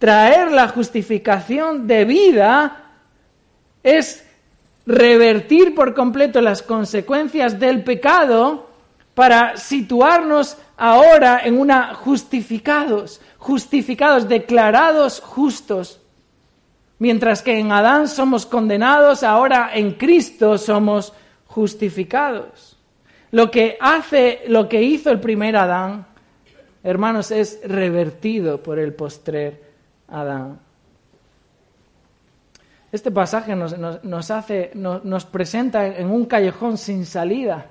[0.00, 2.94] traer la justificación de vida,
[3.84, 4.26] es
[4.86, 8.70] revertir por completo las consecuencias del pecado
[9.14, 15.99] para situarnos ahora en una justificados, justificados, declarados justos
[17.00, 21.14] Mientras que en Adán somos condenados, ahora en Cristo somos
[21.46, 22.76] justificados.
[23.30, 26.06] Lo que hace, lo que hizo el primer Adán,
[26.82, 29.62] hermanos, es revertido por el postrer
[30.08, 30.60] Adán.
[32.92, 37.64] Este pasaje nos, hace, nos, presenta en un callejón sin salida.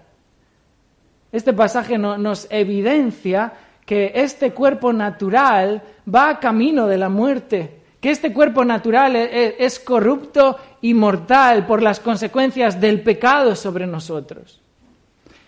[1.31, 3.53] Este pasaje nos evidencia
[3.85, 9.55] que este cuerpo natural va camino de la muerte que este cuerpo natural e, e,
[9.59, 14.61] es corrupto y mortal por las consecuencias del pecado sobre nosotros.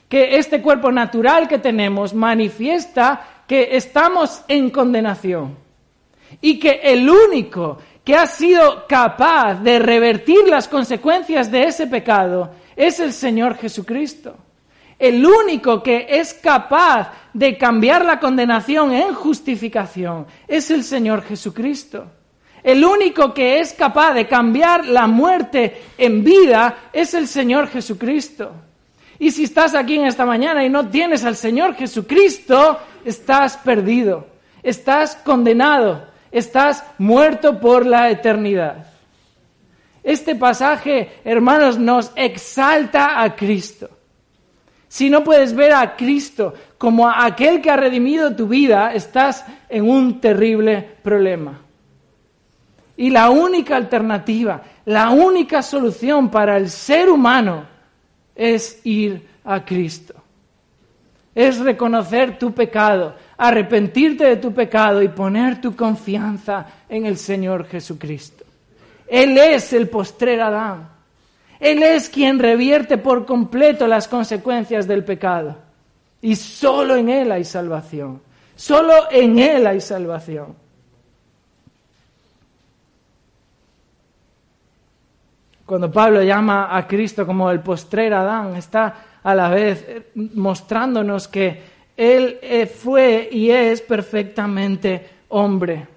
[0.09, 5.57] Que este cuerpo natural que tenemos manifiesta que estamos en condenación
[6.41, 12.51] y que el único que ha sido capaz de revertir las consecuencias de ese pecado
[12.75, 14.35] es el Señor Jesucristo.
[14.97, 22.05] El único que es capaz de cambiar la condenación en justificación es el Señor Jesucristo.
[22.63, 28.51] El único que es capaz de cambiar la muerte en vida es el Señor Jesucristo.
[29.17, 34.27] Y si estás aquí en esta mañana y no tienes al Señor Jesucristo, estás perdido,
[34.63, 38.87] estás condenado, estás muerto por la eternidad.
[40.03, 43.89] Este pasaje, hermanos, nos exalta a Cristo.
[44.87, 49.87] Si no puedes ver a Cristo como aquel que ha redimido tu vida, estás en
[49.87, 51.61] un terrible problema.
[52.97, 57.65] Y la única alternativa, la única solución para el ser humano
[58.35, 60.15] es ir a Cristo.
[61.33, 67.65] Es reconocer tu pecado, arrepentirte de tu pecado y poner tu confianza en el Señor
[67.67, 68.43] Jesucristo.
[69.07, 70.89] Él es el postrer Adán.
[71.59, 75.57] Él es quien revierte por completo las consecuencias del pecado.
[76.21, 78.21] Y solo en Él hay salvación.
[78.55, 80.55] Solo en Él hay salvación.
[85.71, 91.63] Cuando Pablo llama a Cristo como el postrer Adán, está a la vez mostrándonos que
[91.95, 95.87] Él eh, fue y es perfectamente hombre.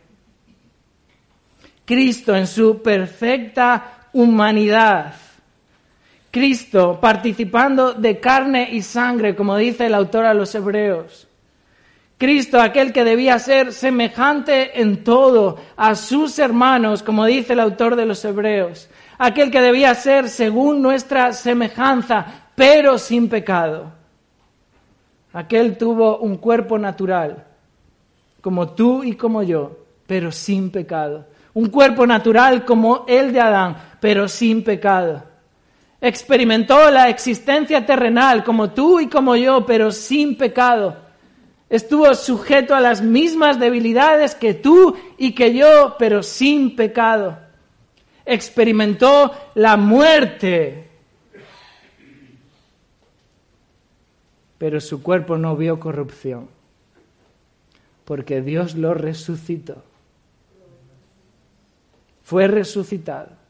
[1.85, 5.13] Cristo en su perfecta humanidad.
[6.31, 11.27] Cristo, participando de carne y sangre, como dice el autor a los Hebreos.
[12.17, 17.97] Cristo, aquel que debía ser semejante en todo a sus hermanos, como dice el autor
[17.97, 18.89] de los Hebreos.
[19.19, 23.93] Aquel que debía ser según nuestra semejanza, pero sin pecado.
[25.33, 27.45] Aquel tuvo un cuerpo natural,
[28.41, 31.27] como tú y como yo, pero sin pecado.
[31.55, 35.35] Un cuerpo natural como el de Adán, pero sin pecado
[36.07, 40.99] experimentó la existencia terrenal como tú y como yo, pero sin pecado.
[41.71, 47.39] Estuvo sujeto a las mismas debilidades que tú y que yo, pero sin pecado.
[48.27, 50.89] Experimentó la muerte,
[54.59, 56.49] pero su cuerpo no vio corrupción,
[58.05, 59.83] porque Dios lo resucitó.
[62.23, 63.45] Fue resucitado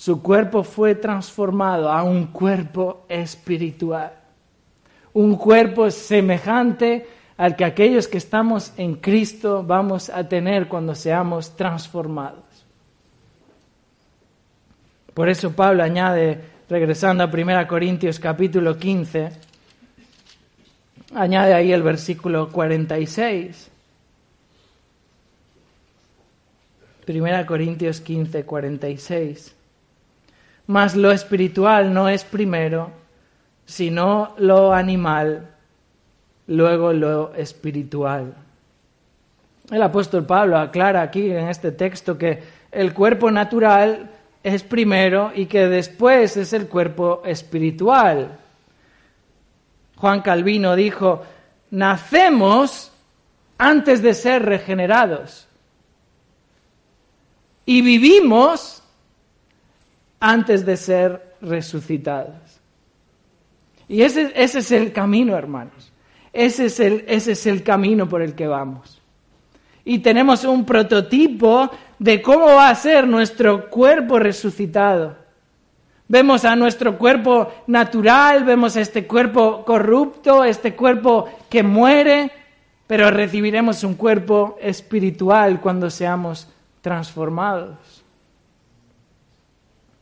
[0.00, 4.14] su cuerpo fue transformado a un cuerpo espiritual,
[5.12, 11.54] un cuerpo semejante al que aquellos que estamos en Cristo vamos a tener cuando seamos
[11.54, 12.49] transformados.
[15.14, 19.30] Por eso Pablo añade, regresando a 1 Corintios capítulo 15,
[21.14, 23.70] añade ahí el versículo 46.
[27.06, 29.54] 1 Corintios 15, 46
[30.70, 32.92] mas lo espiritual no es primero,
[33.66, 35.48] sino lo animal,
[36.46, 38.34] luego lo espiritual.
[39.68, 44.10] El apóstol Pablo aclara aquí en este texto que el cuerpo natural
[44.42, 48.38] es primero y que después es el cuerpo espiritual.
[49.96, 51.22] Juan Calvino dijo,
[51.70, 52.90] nacemos
[53.58, 55.46] antes de ser regenerados
[57.66, 58.82] y vivimos
[60.18, 62.60] antes de ser resucitados.
[63.88, 65.92] Y ese, ese es el camino, hermanos.
[66.32, 69.00] Ese es, el, ese es el camino por el que vamos.
[69.84, 75.16] Y tenemos un prototipo de cómo va a ser nuestro cuerpo resucitado.
[76.08, 82.32] Vemos a nuestro cuerpo natural, vemos a este cuerpo corrupto, este cuerpo que muere,
[82.86, 86.48] pero recibiremos un cuerpo espiritual cuando seamos
[86.80, 88.02] transformados.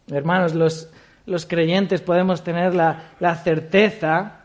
[0.06, 4.44] Hermanos, los, creyentes podemos tener la, la certeza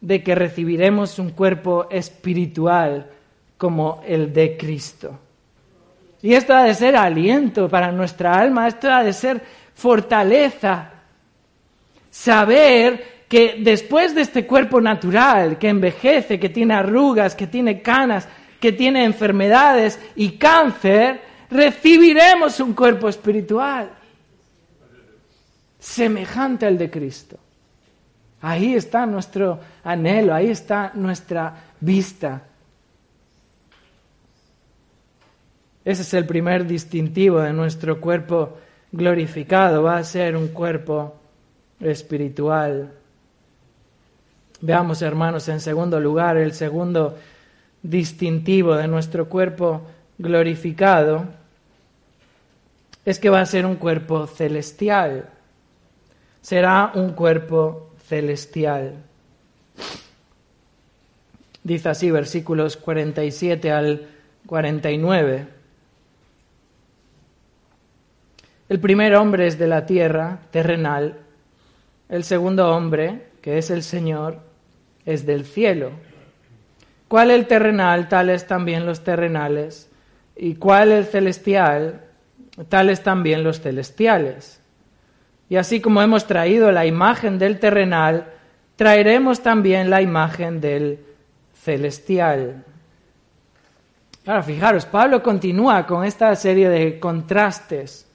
[0.00, 3.10] de que recibiremos un cuerpo espiritual
[3.58, 5.18] como el de Cristo.
[6.22, 9.42] Y esto ha de ser aliento para nuestra alma, esto ha de ser
[9.74, 10.90] fortaleza.
[12.10, 18.28] Saber que después de este cuerpo natural que envejece, que tiene arrugas, que tiene canas,
[18.60, 23.90] que tiene enfermedades y cáncer, recibiremos un cuerpo espiritual
[25.78, 27.36] semejante al de Cristo.
[28.42, 32.42] Ahí está nuestro anhelo, ahí está nuestra vista.
[35.84, 38.58] Ese es el primer distintivo de nuestro cuerpo
[38.92, 41.16] glorificado, va a ser un cuerpo
[41.80, 42.92] espiritual.
[44.60, 47.18] Veamos, hermanos, en segundo lugar, el segundo
[47.82, 49.82] distintivo de nuestro cuerpo
[50.18, 51.24] glorificado
[53.04, 55.28] es que va a ser un cuerpo celestial
[56.42, 58.96] será un cuerpo celestial.
[61.62, 64.08] Dice así versículos 47 al
[64.46, 65.46] 49.
[68.72, 71.18] El primer hombre es de la tierra, terrenal.
[72.08, 74.38] El segundo hombre, que es el Señor,
[75.04, 75.90] es del cielo.
[77.06, 78.08] ¿Cuál el terrenal?
[78.08, 79.90] Tales también los terrenales.
[80.36, 82.00] ¿Y cuál el celestial?
[82.70, 84.58] Tales también los celestiales.
[85.50, 88.24] Y así como hemos traído la imagen del terrenal,
[88.76, 90.98] traeremos también la imagen del
[91.62, 92.64] celestial.
[94.24, 98.08] Ahora, fijaros, Pablo continúa con esta serie de contrastes.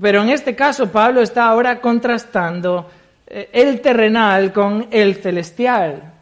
[0.00, 2.90] Pero en este caso Pablo está ahora contrastando
[3.26, 6.12] eh, el terrenal con el celestial.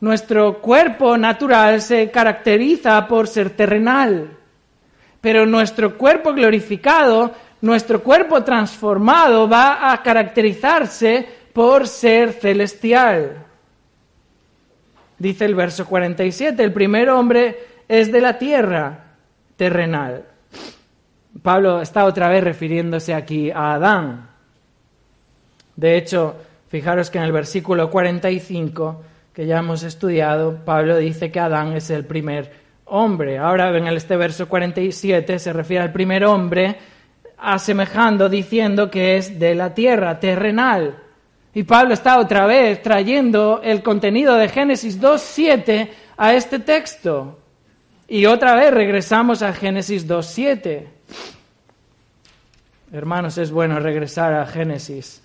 [0.00, 4.36] Nuestro cuerpo natural se caracteriza por ser terrenal,
[5.20, 13.46] pero nuestro cuerpo glorificado nuestro cuerpo transformado va a caracterizarse por ser celestial.
[15.16, 17.56] Dice el verso 47, el primer hombre
[17.88, 19.14] es de la tierra
[19.56, 20.24] terrenal.
[21.42, 24.30] Pablo está otra vez refiriéndose aquí a Adán.
[25.76, 26.36] De hecho,
[26.68, 31.90] fijaros que en el versículo 45 que ya hemos estudiado, Pablo dice que Adán es
[31.90, 32.52] el primer
[32.84, 33.38] hombre.
[33.38, 36.76] Ahora en este verso 47 se refiere al primer hombre
[37.38, 40.98] asemejando, diciendo que es de la tierra, terrenal.
[41.54, 47.38] Y Pablo está otra vez trayendo el contenido de Génesis 2.7 a este texto.
[48.06, 50.91] Y otra vez regresamos a Génesis 2.7.
[52.92, 55.22] Hermanos, es bueno regresar a Génesis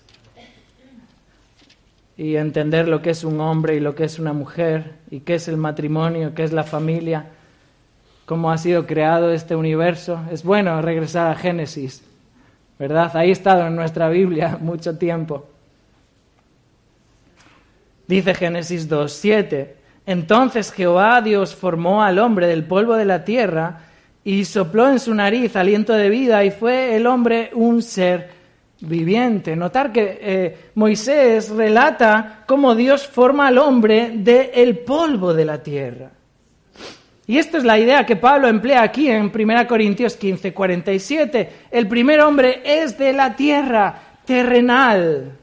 [2.16, 5.34] y entender lo que es un hombre y lo que es una mujer y qué
[5.34, 7.26] es el matrimonio, qué es la familia,
[8.24, 10.18] cómo ha sido creado este universo.
[10.32, 12.02] Es bueno regresar a Génesis,
[12.78, 13.14] ¿verdad?
[13.14, 15.46] Ahí ha estado en nuestra Biblia mucho tiempo.
[18.06, 19.72] Dice Génesis 2.7,
[20.06, 23.87] entonces Jehová Dios formó al hombre del polvo de la tierra
[24.28, 28.28] y sopló en su nariz aliento de vida y fue el hombre un ser
[28.78, 29.56] viviente.
[29.56, 36.10] Notar que eh, Moisés relata cómo Dios forma al hombre del polvo de la tierra.
[37.26, 41.52] Y esta es la idea que Pablo emplea aquí en 1 Corintios 15, 47.
[41.70, 45.38] El primer hombre es de la tierra, terrenal.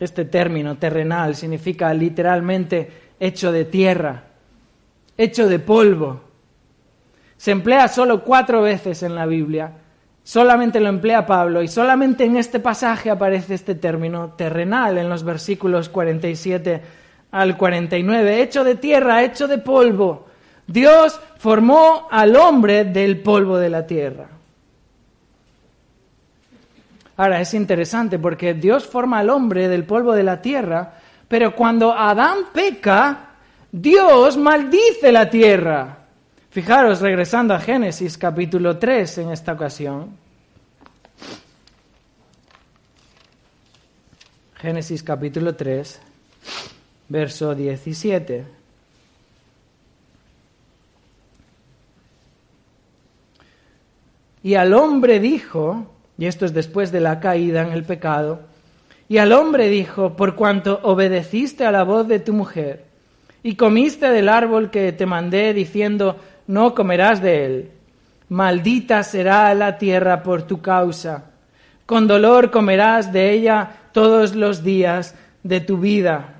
[0.00, 4.24] Este término terrenal significa literalmente hecho de tierra,
[5.18, 6.27] hecho de polvo.
[7.38, 9.72] Se emplea solo cuatro veces en la Biblia.
[10.24, 15.24] Solamente lo emplea Pablo y solamente en este pasaje aparece este término terrenal en los
[15.24, 16.82] versículos 47
[17.30, 18.42] al 49.
[18.42, 20.26] Hecho de tierra, hecho de polvo.
[20.66, 24.28] Dios formó al hombre del polvo de la tierra.
[27.16, 30.92] Ahora es interesante porque Dios forma al hombre del polvo de la tierra,
[31.26, 33.30] pero cuando Adán peca,
[33.72, 35.98] Dios maldice la tierra.
[36.50, 40.16] Fijaros, regresando a Génesis capítulo 3 en esta ocasión.
[44.56, 46.00] Génesis capítulo 3,
[47.10, 48.46] verso 17.
[54.42, 58.40] Y al hombre dijo, y esto es después de la caída en el pecado,
[59.06, 62.86] y al hombre dijo, por cuanto obedeciste a la voz de tu mujer,
[63.42, 66.16] y comiste del árbol que te mandé diciendo,
[66.48, 67.70] no comerás de él.
[68.28, 71.30] Maldita será la tierra por tu causa.
[71.86, 76.34] Con dolor comerás de ella todos los días de tu vida.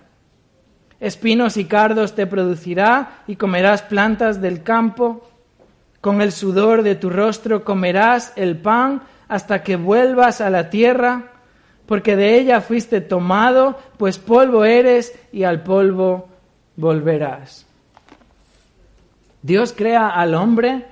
[0.99, 5.31] Espinos y cardos te producirá y comerás plantas del campo.
[6.01, 11.33] Con el sudor de tu rostro comerás el pan hasta que vuelvas a la tierra,
[11.87, 16.29] porque de ella fuiste tomado, pues polvo eres y al polvo
[16.77, 17.68] volverás.
[19.43, 20.87] Dios crea al hombre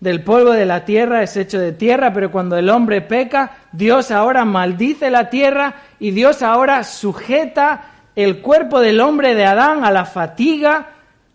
[0.00, 4.10] del polvo de la tierra, es hecho de tierra, pero cuando el hombre peca, Dios
[4.10, 7.82] ahora maldice la tierra y Dios ahora sujeta
[8.14, 10.88] el cuerpo del hombre de Adán a la fatiga,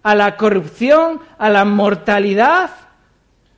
[0.03, 2.69] a la corrupción, a la mortalidad,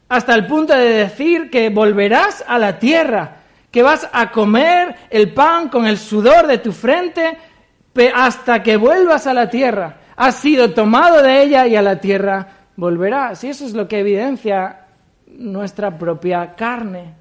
[0.09, 3.37] hasta el punto de decir que volverás a la tierra,
[3.71, 7.37] que vas a comer el pan con el sudor de tu frente
[8.13, 9.97] hasta que vuelvas a la tierra.
[10.15, 13.36] Has sido tomado de ella y a la tierra volverá.
[13.36, 14.86] Si eso es lo que evidencia
[15.28, 17.13] nuestra propia carne.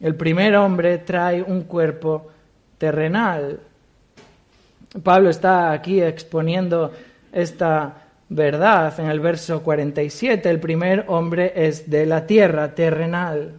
[0.00, 2.30] El primer hombre trae un cuerpo
[2.78, 3.60] terrenal.
[5.02, 6.92] Pablo está aquí exponiendo
[7.32, 7.94] esta
[8.28, 10.48] verdad en el verso 47.
[10.48, 13.52] El primer hombre es de la tierra, terrenal.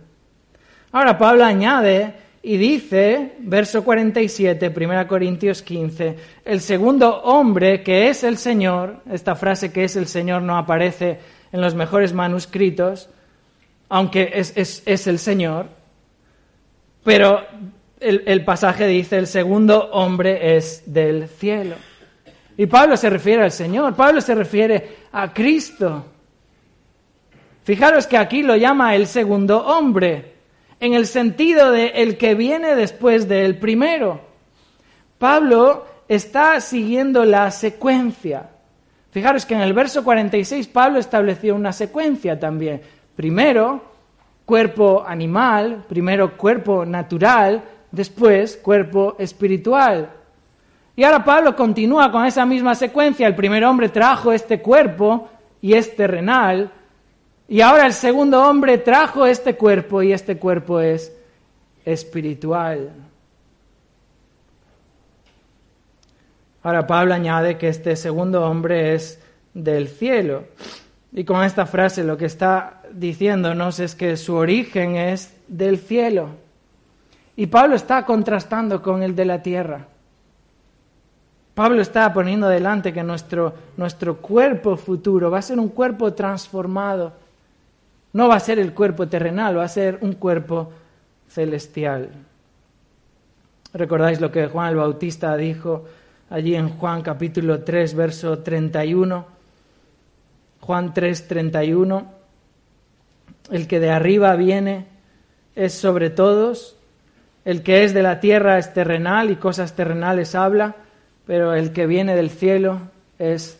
[0.91, 2.13] Ahora Pablo añade
[2.47, 6.15] y dice, verso 47, 1 Corintios 15,
[6.45, 11.17] el segundo hombre que es el Señor, esta frase que es el Señor no aparece
[11.51, 13.09] en los mejores manuscritos,
[13.89, 15.69] aunque es, el Señor,
[17.03, 17.41] pero
[17.99, 21.77] el, el pasaje dice, el segundo hombre es del cielo.
[22.57, 26.05] Y Pablo se refiere al Señor, Pablo se refiere a Cristo.
[27.63, 30.34] Fijaros que aquí lo llama el segundo hombre
[30.79, 34.21] en el sentido de el que viene después del primero.
[35.17, 38.49] Pablo está siguiendo la secuencia.
[39.11, 42.81] Fijaros que en el verso 46 Pablo estableció una secuencia también.
[43.15, 43.81] Primero,
[44.45, 50.09] cuerpo animal, primero cuerpo natural, después cuerpo espiritual.
[50.97, 53.27] Y ahora Pablo continúa con esa misma secuencia.
[53.27, 55.29] El primer hombre trajo este cuerpo
[55.61, 56.71] y es terrenal,
[57.47, 61.15] y ahora el segundo hombre trajo este cuerpo y este cuerpo es
[61.85, 62.89] espiritual.
[66.63, 69.19] Ahora Pablo añade que este segundo hombre es
[69.53, 70.45] del cielo.
[71.13, 76.29] Y con esta frase lo que está diciéndonos es que su origen es del cielo.
[77.35, 79.85] Y Pablo está contrastando con el de la tierra.
[81.53, 87.13] Pablo está poniendo delante que nuestro, nuestro cuerpo futuro va a ser un cuerpo transformado
[88.15, 90.71] No va a ser el cuerpo terrenal, va a ser un cuerpo
[91.27, 92.11] celestial.
[93.73, 95.83] ¿Recordáis lo que Juan el Bautista dijo
[96.29, 99.25] allí en Juan capítulo 3, verso 31?
[100.61, 102.13] Juan 3, 31.
[103.51, 104.85] El que de arriba viene
[105.53, 106.77] es sobre todos,
[107.43, 110.77] el que es de la tierra es terrenal y cosas terrenales habla,
[111.27, 112.79] pero el que viene del cielo
[113.19, 113.59] es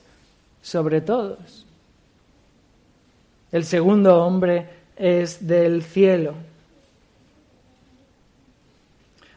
[0.62, 1.64] sobre todos.
[3.52, 4.66] El segundo hombre
[4.96, 6.34] es del cielo.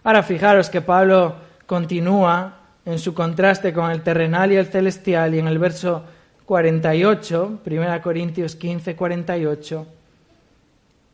[0.04, 1.36] Ahora fijaros que Pablo
[1.66, 2.54] continúa
[2.86, 6.02] en su contraste con el terrenal y el celestial y en el verso
[6.46, 9.86] 48, 1 Corintios 15, 48,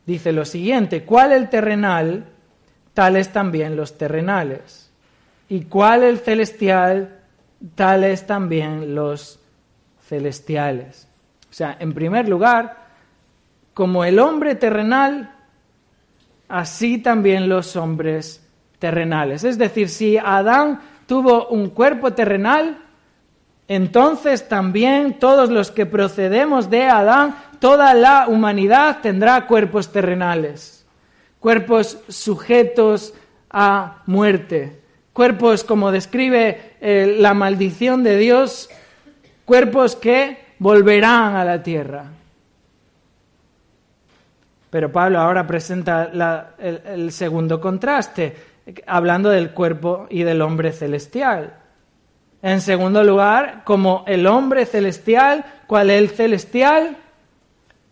[0.05, 2.27] dice lo siguiente, ¿cuál el terrenal?
[2.93, 4.89] Tales también los terrenales.
[5.49, 7.19] ¿Y cuál el celestial?
[7.75, 9.37] Tales también los
[10.07, 11.09] celestiales.
[11.49, 12.84] O sea, en primer lugar,
[13.75, 15.35] como el hombre terrenal,
[16.47, 18.41] así también los hombres
[18.79, 19.43] terrenales.
[19.43, 22.77] Es decir, si Adán tuvo un cuerpo terrenal,
[23.67, 30.85] entonces también todos los que procedemos de Adán, toda la humanidad tendrá cuerpos terrenales,
[31.41, 33.13] cuerpos sujetos
[33.49, 34.79] a muerte,
[35.11, 38.69] cuerpos como describe eh, la maldición de Dios,
[39.43, 42.05] cuerpos que volverán a la tierra.
[44.75, 46.11] Pero Pablo ahora presenta
[46.59, 48.35] el segundo contraste,
[48.85, 51.53] hablando del cuerpo y del hombre celestial.
[52.41, 56.97] En segundo lugar, como el hombre celestial, ¿cuál es el celestial?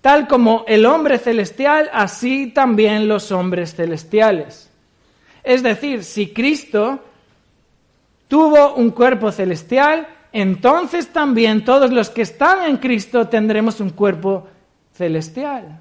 [0.01, 4.69] Tal como el hombre celestial, así también los hombres celestiales.
[5.41, 6.99] Es decir, si Cristo
[8.27, 14.49] tuvo un cuerpo celestial, entonces también todos los que están en Cristo tendremos un cuerpo
[14.91, 15.79] celestial.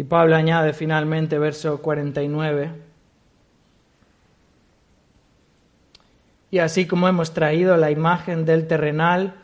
[0.00, 2.70] Y Pablo añade finalmente, verso 49,
[6.50, 9.34] y así como hemos traído la imagen del terrenal,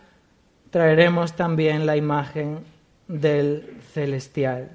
[0.71, 2.61] traeremos también la imagen
[3.07, 4.71] del celestial.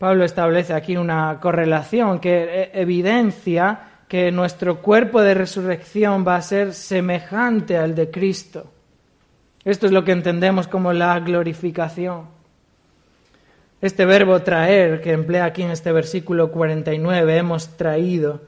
[0.00, 6.42] Pablo establece aquí una correlación que e-, evidencia que nuestro cuerpo de resurrección va a
[6.42, 8.66] ser semejante al de Cristo.
[9.64, 12.34] Esto es lo que entendemos como la glorificación.
[13.80, 18.40] Este verbo traer, que emplea aquí en este versículo 49, hemos traído,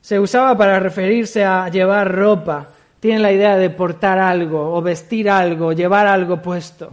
[0.00, 2.68] se usaba para referirse a llevar ropa.
[2.98, 6.92] Tiene la idea de portar algo o vestir algo, llevar algo puesto.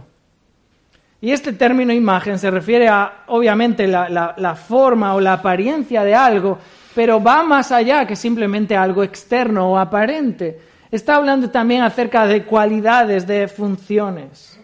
[1.20, 6.14] Y este término imagen se refiere a, obviamente, la, la, forma o la apariencia de
[6.14, 6.58] algo,
[6.94, 10.60] pero va más allá que simplemente algo externo o aparente.
[10.92, 14.57] Está hablando también acerca de cualidades, de funciones.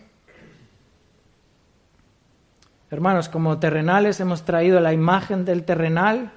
[2.94, 6.30] Hermanos, como terrenales hemos traído la imagen del terrenal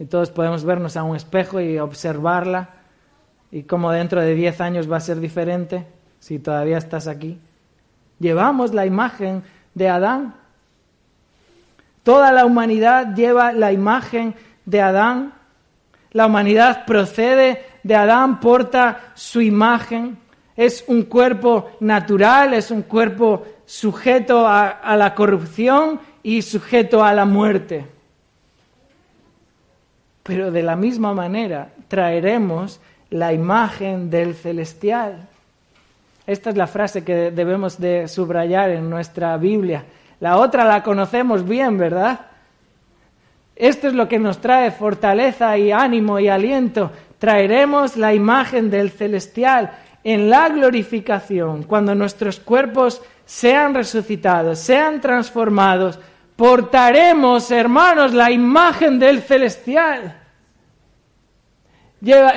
[0.00, 2.70] y todos podemos vernos a un espejo y observarla
[3.52, 5.86] y cómo dentro de diez años va a ser diferente
[6.18, 7.38] si todavía estás aquí.
[8.18, 9.44] Llevamos la imagen
[9.74, 10.34] de Adán.
[12.02, 14.34] Toda la humanidad lleva la imagen
[14.64, 15.34] de Adán.
[16.10, 20.18] La humanidad procede de Adán, porta su imagen.
[20.56, 27.24] Es un cuerpo natural, es un cuerpo sujeto a, la corrupción y sujeto a la
[27.24, 27.86] muerte.
[30.22, 35.28] Pero de la misma manera traeremos la imagen del celestial.
[36.26, 39.84] Esta es la frase que debemos de subrayar en nuestra Biblia.
[40.20, 42.20] La otra la conocemos bien, ¿verdad?
[43.56, 46.90] Esto es lo que nos trae fortaleza y ánimo y aliento.
[47.18, 49.72] Traeremos la imagen del celestial
[50.04, 55.98] en la glorificación, cuando nuestros cuerpos sean resucitados, sean transformados,
[56.36, 60.18] portaremos, hermanos, la imagen del celestial.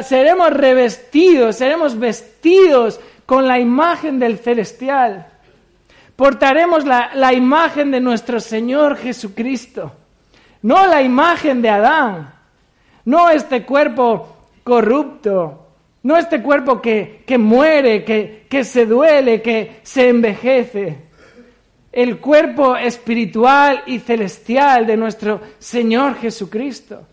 [0.03, 5.27] seremos revestidos, seremos vestidos con la imagen del celestial.
[6.15, 9.91] Portaremos la, la imagen de nuestro Señor Jesucristo,
[10.61, 12.33] no la imagen de Adán,
[13.05, 15.64] no este cuerpo corrupto,
[16.05, 20.97] no este cuerpo que, que muere, que, que se duele, que se envejece.
[21.91, 27.07] El cuerpo espiritual y celestial de nuestro Señor Jesucristo.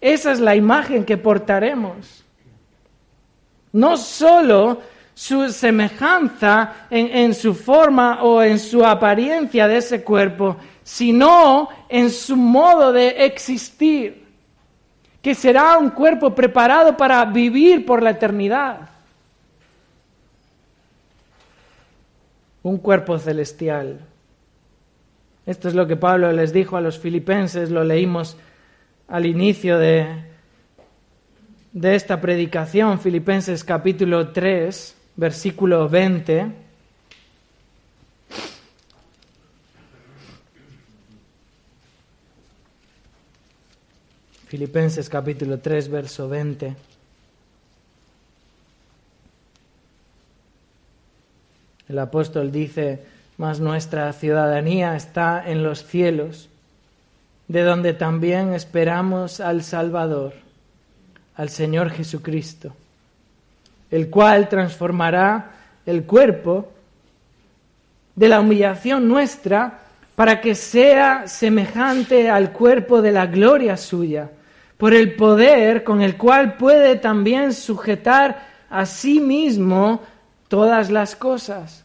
[0.00, 2.24] Esa es la imagen que portaremos.
[3.74, 4.80] No solo
[5.14, 12.10] su semejanza en, en, su forma o en su apariencia de ese cuerpo, sino en
[12.10, 14.21] su modo de existir
[15.22, 18.90] que será un cuerpo preparado para vivir por la eternidad.
[22.64, 24.00] Un cuerpo celestial.
[25.46, 28.36] Esto es lo que Pablo les dijo a los filipenses, lo leímos
[29.08, 30.06] al inicio de,
[31.72, 36.46] de esta predicación, Filipenses capítulo 3, versículo 20.
[44.52, 46.76] Filipenses capítulo 3, verso 20.
[51.88, 53.02] El apóstol dice,
[53.38, 56.50] mas nuestra ciudadanía está en los cielos,
[57.48, 60.34] de donde también esperamos al Salvador,
[61.34, 62.76] al Señor Jesucristo,
[63.90, 65.52] el cual transformará
[65.86, 66.70] el cuerpo
[68.14, 69.78] de la humillación nuestra
[70.14, 74.28] para que sea semejante al cuerpo de la gloria suya,
[74.82, 80.02] por el poder con el cual puede también sujetar a sí mismo
[80.48, 81.84] todas las cosas.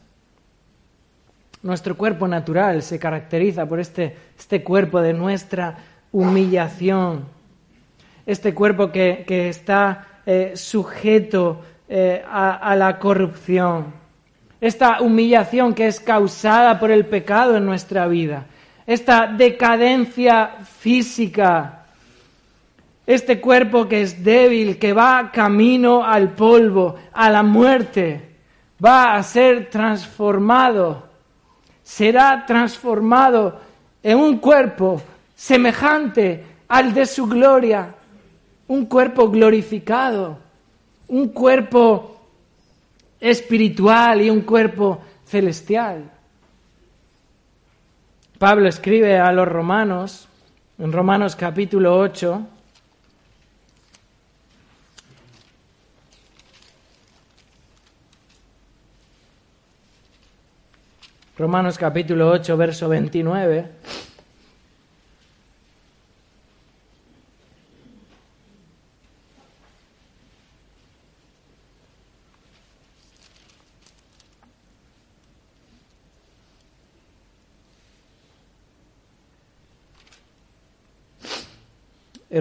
[1.61, 5.77] Nuestro cuerpo natural se caracteriza por este, este cuerpo de nuestra
[6.11, 7.25] humillación,
[8.25, 13.93] este cuerpo que, está eh, sujeto eh, a, a la corrupción,
[14.59, 18.47] esta humillación que es causada por el pecado en nuestra vida,
[18.87, 21.76] esta decadencia física,
[23.07, 28.35] este cuerpo que es débil, que va camino al polvo, a la muerte,
[28.83, 31.07] va a ser transformado
[31.87, 33.61] será transformado
[34.03, 35.01] en un cuerpo
[35.33, 37.95] semejante al de su gloria,
[38.67, 40.37] un cuerpo glorificado,
[41.07, 42.27] un cuerpo
[43.21, 46.11] espiritual y un cuerpo celestial.
[48.37, 50.27] Pablo escribe a los romanos,
[50.77, 52.41] en Romanos capítulo 8,
[61.37, 63.65] Romanos capítulo 8, verso 29.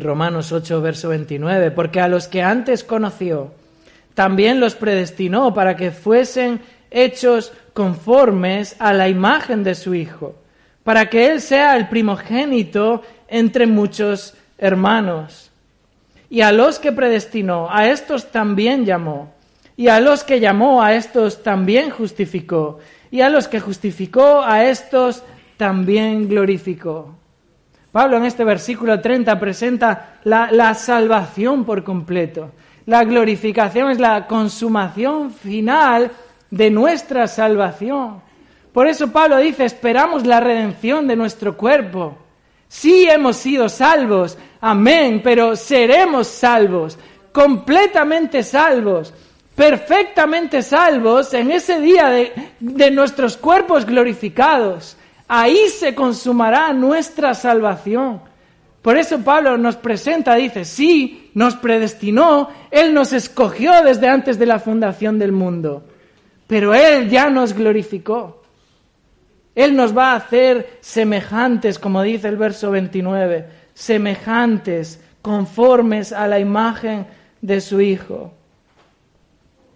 [0.00, 3.52] Romanos 8, verso 29, porque a los que antes conoció,
[4.14, 10.34] también los predestinó para que fuesen hechos conformes a la imagen de su Hijo,
[10.82, 15.50] para que Él sea el primogénito entre muchos hermanos.
[16.30, 19.34] Y a los que predestinó, a estos también llamó.
[19.76, 22.78] Y a los que llamó, a estos también justificó.
[23.10, 25.22] Y a los que justificó, a estos
[25.58, 27.14] también glorificó.
[27.92, 32.52] Pablo en este versículo 30 presenta la, la salvación por completo.
[32.86, 36.10] La glorificación es la consumación final
[36.50, 38.22] de nuestra salvación.
[38.72, 42.18] Por eso Pablo dice, esperamos la redención de nuestro cuerpo.
[42.68, 46.98] Sí hemos sido salvos, amén, pero seremos salvos,
[47.32, 49.14] completamente salvos,
[49.54, 54.96] perfectamente salvos en ese día de, de nuestros cuerpos glorificados.
[55.28, 58.20] Ahí se consumará nuestra salvación.
[58.82, 64.46] Por eso Pablo nos presenta, dice, sí, nos predestinó, Él nos escogió desde antes de
[64.46, 65.82] la fundación del mundo
[66.46, 68.42] pero Él ya nos glorificó.
[69.54, 76.38] Él nos va a hacer semejantes, como dice el verso 29, semejantes, conformes a la
[76.38, 77.06] imagen
[77.40, 78.32] de su Hijo,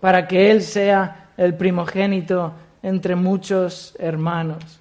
[0.01, 2.53] para que Él sea el primogénito
[2.83, 4.81] entre muchos hermanos.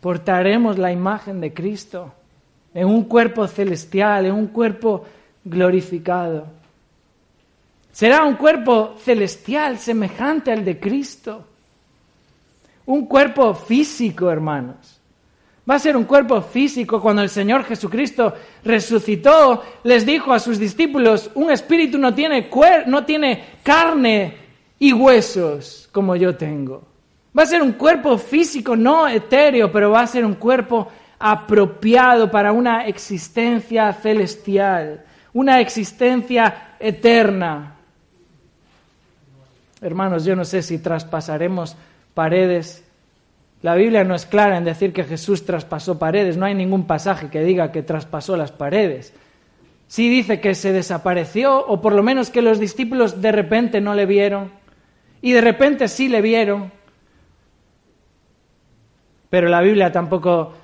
[0.00, 2.12] Portaremos la imagen de Cristo
[2.74, 5.04] en un cuerpo celestial, en un cuerpo
[5.44, 6.46] glorificado.
[7.92, 11.44] Será un cuerpo celestial semejante al de Cristo.
[12.86, 14.98] Un cuerpo físico, hermanos.
[15.70, 18.34] Va a ser un cuerpo físico cuando el Señor Jesucristo
[18.64, 22.50] resucitó, les dijo a sus discípulos, un espíritu no tiene,
[22.86, 24.36] no tiene carne
[24.80, 26.82] y huesos como yo tengo.
[27.38, 30.88] Va a ser un cuerpo físico, no etéreo, pero va a ser un cuerpo
[31.18, 37.76] apropiado para una existencia celestial, una existencia eterna.
[39.82, 41.76] Hermanos, yo no sé si traspasaremos
[42.14, 42.84] paredes.
[43.62, 46.36] La Biblia no es clara en decir que Jesús traspasó paredes.
[46.36, 49.12] No hay ningún pasaje que diga que traspasó las paredes.
[49.88, 53.94] Sí dice que se desapareció, o por lo menos que los discípulos de repente no
[53.94, 54.52] le vieron,
[55.20, 56.72] y de repente sí le vieron.
[59.28, 60.54] Pero la Biblia tampoco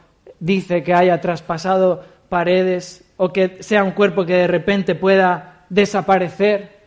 [0.41, 6.78] dice que haya traspasado paredes o que sea un cuerpo que de repente pueda desaparecer.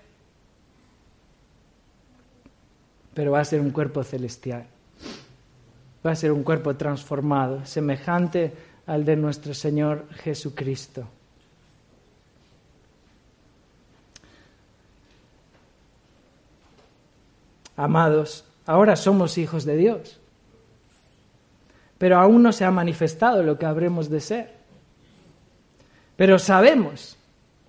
[3.14, 4.66] Pero va a ser un cuerpo celestial.
[6.06, 8.54] Va a ser un cuerpo transformado, semejante
[8.88, 11.08] al de nuestro Señor Jesucristo.
[17.76, 20.20] Amados, ahora somos hijos de Dios,
[21.98, 24.54] pero aún no se ha manifestado lo que habremos de ser.
[26.16, 27.18] Pero sabemos,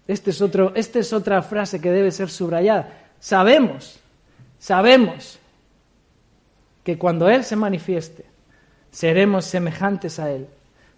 [0.06, 4.01] este esta es otra frase que debe ser subrayada, sabemos,
[4.62, 5.40] sabemos
[6.84, 8.24] que cuando Él se manifieste,
[8.92, 10.46] seremos semejantes a Él,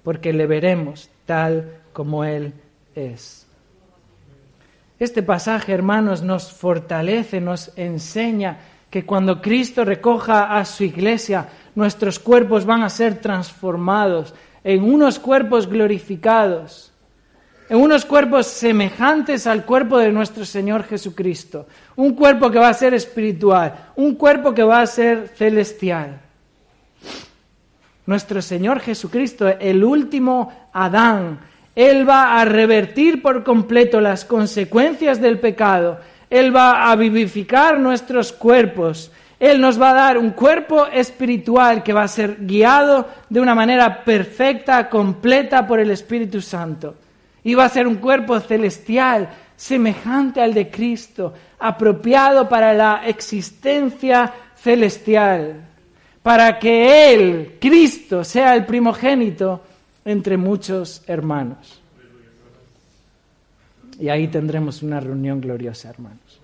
[0.03, 2.53] porque le veremos tal como Él
[2.95, 3.47] es.
[4.99, 8.59] Este pasaje, hermanos, nos fortalece, nos enseña
[8.91, 15.19] que cuando Cristo recoja a su iglesia, nuestros cuerpos van a ser transformados en unos
[15.19, 16.93] cuerpos glorificados,
[17.69, 22.75] en unos cuerpos semejantes al cuerpo de nuestro Señor Jesucristo, un cuerpo que va a
[22.75, 26.21] ser espiritual, un cuerpo que va a ser celestial.
[28.07, 31.41] Nuestro Señor Jesucristo, el último Adán,
[31.75, 35.99] Él va a revertir por completo las consecuencias del pecado
[36.35, 39.13] él va a vivificar nuestros cuerpos.
[39.39, 43.55] Él nos va a dar un cuerpo espiritual que va a ser guiado de una
[43.55, 46.97] manera perfecta, completa por el Espíritu Santo.
[47.53, 55.63] Va a ser un cuerpo celestial, semejante al de Cristo, apropiado para la existencia celestial,
[56.23, 59.61] para que Él, Cristo, sea el primogénito
[60.05, 61.81] entre muchos hermanos.
[64.01, 66.41] Y ahí tendremos una reunión gloriosa, hermanos.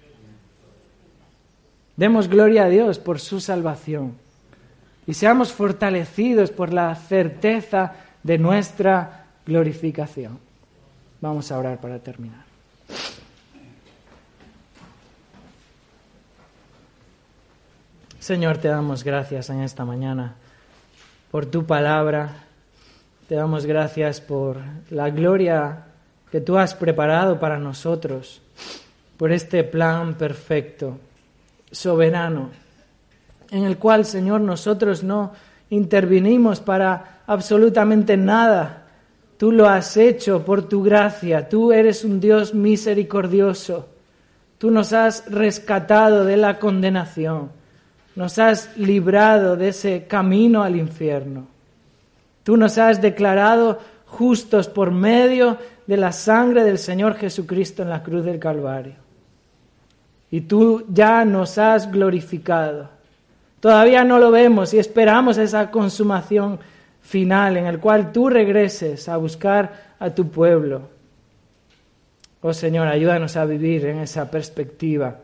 [1.96, 4.14] Demos gloria a Dios por su salvación
[5.06, 10.49] y seamos fortalecidos por la certeza de nuestra glorificación.
[11.20, 12.44] Vamos a orar para terminar.
[18.18, 20.36] Señor, te damos gracias en esta mañana
[21.30, 22.44] por tu palabra.
[23.28, 24.58] Te damos gracias por
[24.90, 25.86] la gloria
[26.30, 28.40] que tú has preparado para nosotros,
[29.16, 30.98] por este plan perfecto,
[31.70, 32.50] soberano,
[33.50, 35.32] en el cual, Señor, nosotros no
[35.70, 38.79] intervinimos para absolutamente nada.
[39.40, 41.48] Tú lo has hecho por tu gracia.
[41.48, 43.88] Tú eres un Dios misericordioso.
[44.58, 47.50] Tú nos has rescatado de la condenación.
[48.16, 51.46] Nos has librado de ese camino al infierno.
[52.44, 58.02] Tú nos has declarado justos por medio de la sangre del Señor Jesucristo en la
[58.02, 58.96] cruz del Calvario.
[60.30, 62.90] Y tú ya nos has glorificado.
[63.58, 66.60] Todavía no lo vemos y esperamos esa consumación
[67.00, 70.88] final en el cual tú regreses a buscar a tu pueblo.
[72.42, 75.18] Oh Señor, ayúdanos a vivir en esa perspectiva.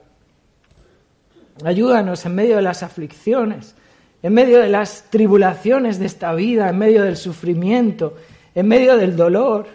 [1.64, 3.74] Ayúdanos en medio de las aflicciones,
[4.22, 8.16] en medio de las tribulaciones de esta vida, en medio del sufrimiento,
[8.54, 9.66] en medio del dolor,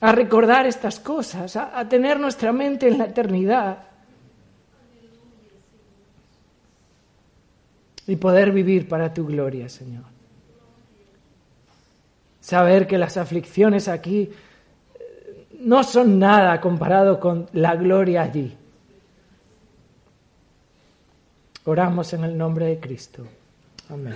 [0.00, 3.89] a recordar estas cosas, a, tener nuestra mente en la eternidad
[8.06, 10.04] y poder vivir para tu gloria, Señor.
[12.40, 14.30] Saber que las aflicciones aquí
[14.98, 18.56] eh, no son nada comparado con la gloria allí.
[21.64, 23.24] Oramos en el nombre de Cristo.
[23.90, 24.14] Amén.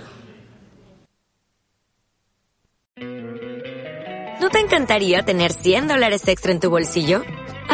[4.41, 7.23] ¿No te encantaría tener 100 dólares extra en tu bolsillo?